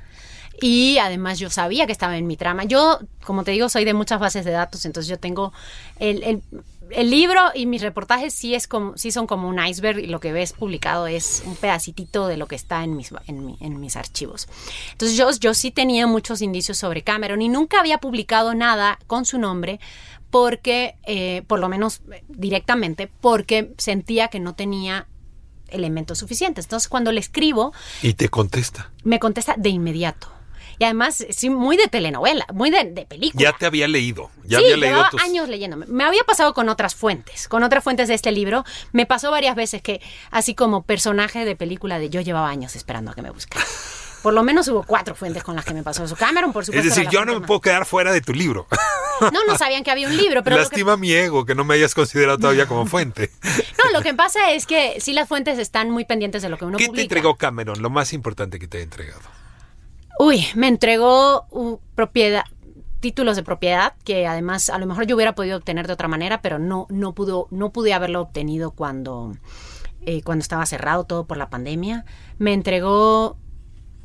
[0.61, 2.65] Y además yo sabía que estaba en mi trama.
[2.65, 5.53] Yo, como te digo, soy de muchas bases de datos, entonces yo tengo
[5.99, 6.43] el,
[6.91, 10.21] el, libro y mis reportajes sí, es como, sí son como un iceberg y lo
[10.21, 14.49] que ves publicado es un pedacitito de lo que está en mis, en, mis archivos.
[14.93, 19.25] Entonces yo, yo sí tenía muchos indicios sobre Cameron y nunca había publicado nada con
[19.25, 19.79] su nombre
[20.31, 25.07] porque, eh, por lo menos directamente, porque sentía que no tenía
[25.69, 26.67] elementos suficientes.
[26.67, 27.73] Entonces cuando le escribo...
[28.03, 28.91] Y te contesta.
[29.05, 30.38] Me contesta de inmediato.
[30.79, 33.43] Y además, sí, muy de telenovela, muy de, película.
[33.51, 34.31] Ya te había leído.
[34.45, 35.87] Ya sí, había leído años leyéndome.
[35.87, 38.65] Me había pasado con otras fuentes, con otras fuentes de este libro.
[38.93, 40.01] Me pasó varias veces que,
[40.31, 43.65] así como personaje de película de yo llevaba años esperando a que me buscara.
[44.23, 46.17] Por lo menos hubo cuatro fuentes con las que me pasó eso.
[46.17, 46.89] Cameron, por supuesto.
[46.89, 48.67] Es decir, yo no me puedo quedar fuera de tu libro.
[49.21, 50.57] No, no sabían que había un libro, pero.
[50.57, 53.33] Lastima mi ego que no me hayas considerado todavía como fuente.
[53.43, 56.65] No, lo que pasa es que sí las fuentes están muy pendientes de lo que
[56.65, 57.83] uno ¿Qué te entregó Cameron?
[57.83, 59.23] Lo más importante que te ha entregado.
[60.19, 61.47] Uy, me entregó
[61.95, 62.45] propiedad,
[63.01, 66.43] títulos de propiedad que además a lo mejor yo hubiera podido obtener de otra manera,
[66.43, 69.37] pero no, no, pudo, no pude haberlo obtenido cuando,
[70.05, 72.05] eh, cuando estaba cerrado todo por la pandemia.
[72.39, 73.37] Me entregó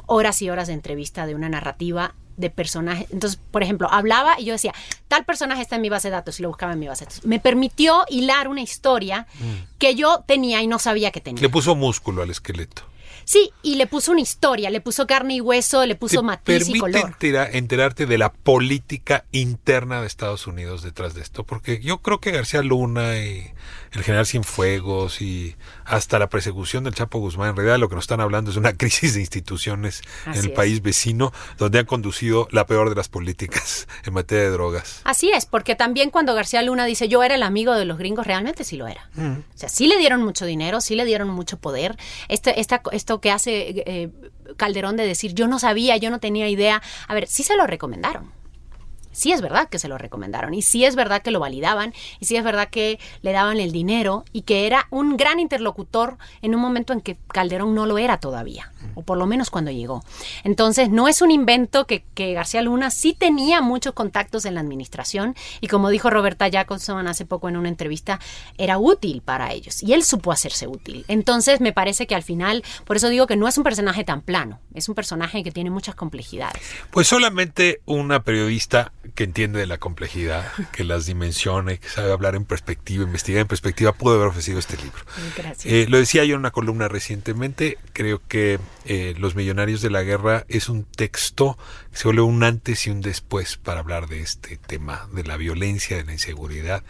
[0.05, 3.07] horas y horas de entrevista de una narrativa de personajes.
[3.11, 4.73] Entonces, por ejemplo, hablaba y yo decía,
[5.07, 7.09] tal personaje está en mi base de datos y lo buscaba en mi base de
[7.09, 7.25] datos.
[7.25, 9.77] Me permitió hilar una historia mm.
[9.77, 11.41] que yo tenía y no sabía que tenía.
[11.41, 12.83] Le puso músculo al esqueleto.
[13.25, 16.77] Sí, y le puso una historia, le puso carne y hueso, le puso matiz y
[16.77, 17.15] color.
[17.19, 22.19] Permite enterarte de la política interna de Estados Unidos detrás de esto, porque yo creo
[22.19, 23.51] que García Luna y
[23.93, 25.55] el general Cienfuegos y
[25.85, 28.73] hasta la persecución del Chapo Guzmán, en realidad lo que nos están hablando es una
[28.77, 33.87] crisis de instituciones en el país vecino, donde han conducido la peor de las políticas
[34.05, 35.01] en materia de drogas.
[35.03, 38.25] Así es, porque también cuando García Luna dice yo era el amigo de los gringos,
[38.25, 39.09] realmente sí lo era.
[39.15, 39.31] Mm.
[39.31, 41.97] O sea, sí le dieron mucho dinero, sí le dieron mucho poder.
[42.27, 44.09] Este, esta, esto que hace eh,
[44.57, 47.67] Calderón de decir yo no sabía, yo no tenía idea, a ver, sí se lo
[47.67, 48.42] recomendaron
[49.13, 52.25] sí es verdad que se lo recomendaron y sí es verdad que lo validaban y
[52.25, 56.53] sí es verdad que le daban el dinero y que era un gran interlocutor en
[56.53, 60.03] un momento en que Calderón no lo era todavía, o por lo menos cuando llegó.
[60.43, 62.03] Entonces, no es un invento que,
[62.33, 67.25] García Luna sí tenía muchos contactos en la administración y como dijo Roberta Jacobson hace
[67.25, 68.19] poco en una entrevista,
[68.57, 71.05] era útil para ellos y él supo hacerse útil.
[71.07, 74.21] Entonces, me parece que al final, por eso digo que no es un personaje tan
[74.21, 76.61] plano, es un personaje que tiene muchas complejidades.
[76.91, 82.35] Pues solamente una periodista que entiende de la complejidad, que las dimensione, que sabe hablar
[82.35, 85.03] en perspectiva, investigar en perspectiva, pudo haber ofrecido este libro.
[85.37, 85.65] Gracias.
[85.65, 90.03] Eh, lo decía yo en una columna recientemente, creo que eh, Los Millonarios de la
[90.03, 91.57] Guerra es un texto
[91.91, 95.37] que se vuelve un antes y un después para hablar de este tema, de la
[95.37, 96.83] violencia, de la inseguridad.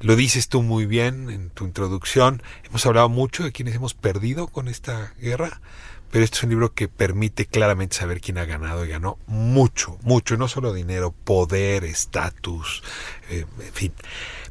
[0.00, 2.42] Lo dices tú muy bien en tu introducción.
[2.64, 5.60] Hemos hablado mucho de quienes hemos perdido con esta guerra
[6.10, 9.98] pero este es un libro que permite claramente saber quién ha ganado y ganó mucho,
[10.02, 12.82] mucho, no solo dinero, poder, estatus,
[13.30, 13.92] eh, en fin.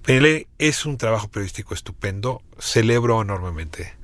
[0.03, 3.97] PNL es un trabajo periodístico estupendo, celebro enormemente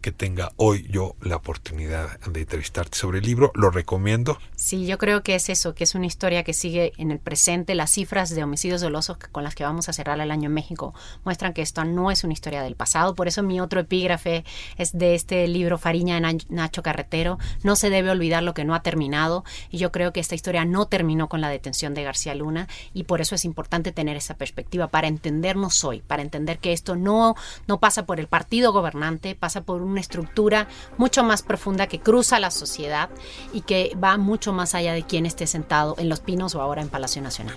[0.00, 3.52] que tenga hoy yo la oportunidad de entrevistarte sobre el libro.
[3.54, 4.38] Lo recomiendo.
[4.56, 7.74] Sí, yo creo que es eso, que es una historia que sigue en el presente.
[7.74, 10.94] Las cifras de homicidios dolosos con las que vamos a cerrar el año en México
[11.24, 13.14] muestran que esto no es una historia del pasado.
[13.14, 14.44] Por eso mi otro epígrafe
[14.76, 17.38] es de este libro Fariña de Nacho Carretero.
[17.62, 19.44] No se debe olvidar lo que no ha terminado.
[19.70, 22.68] Y yo creo que esta historia no terminó con la detención de García Luna.
[22.94, 26.96] Y por eso es importante tener esa perspectiva para entendernos hoy, para entender que esto
[26.96, 27.34] no,
[27.66, 32.00] no pasa por el partido gobernante, pasa por un una estructura mucho más profunda que
[32.00, 33.10] cruza la sociedad
[33.52, 36.82] y que va mucho más allá de quien esté sentado en Los Pinos o ahora
[36.82, 37.56] en Palacio Nacional.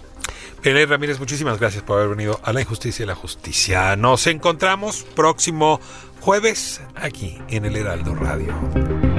[0.64, 3.96] Belén Ramírez, muchísimas gracias por haber venido a La Injusticia y la Justicia.
[3.96, 5.80] Nos encontramos próximo
[6.22, 9.13] jueves aquí en el Heraldo Radio.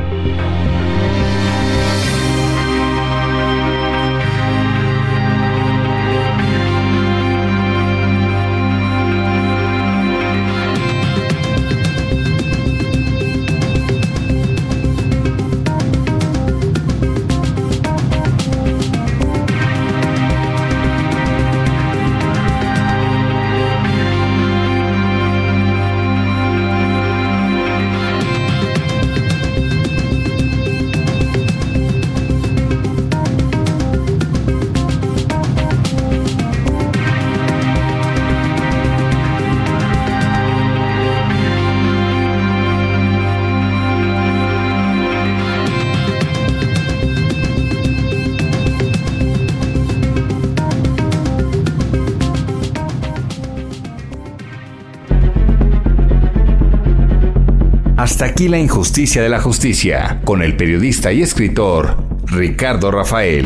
[58.24, 61.94] Hasta aquí la injusticia de la justicia, con el periodista y escritor
[62.24, 63.44] Ricardo Rafael.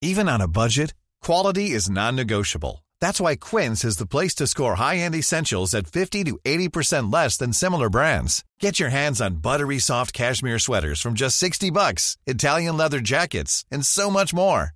[0.00, 2.82] Even on a budget, quality is non-negotiable.
[3.02, 7.36] That's why Quince is the place to score high-end essentials at 50 to 80% less
[7.36, 8.42] than similar brands.
[8.58, 13.66] Get your hands on buttery soft cashmere sweaters from just 60 bucks, Italian leather jackets,
[13.70, 14.75] and so much more.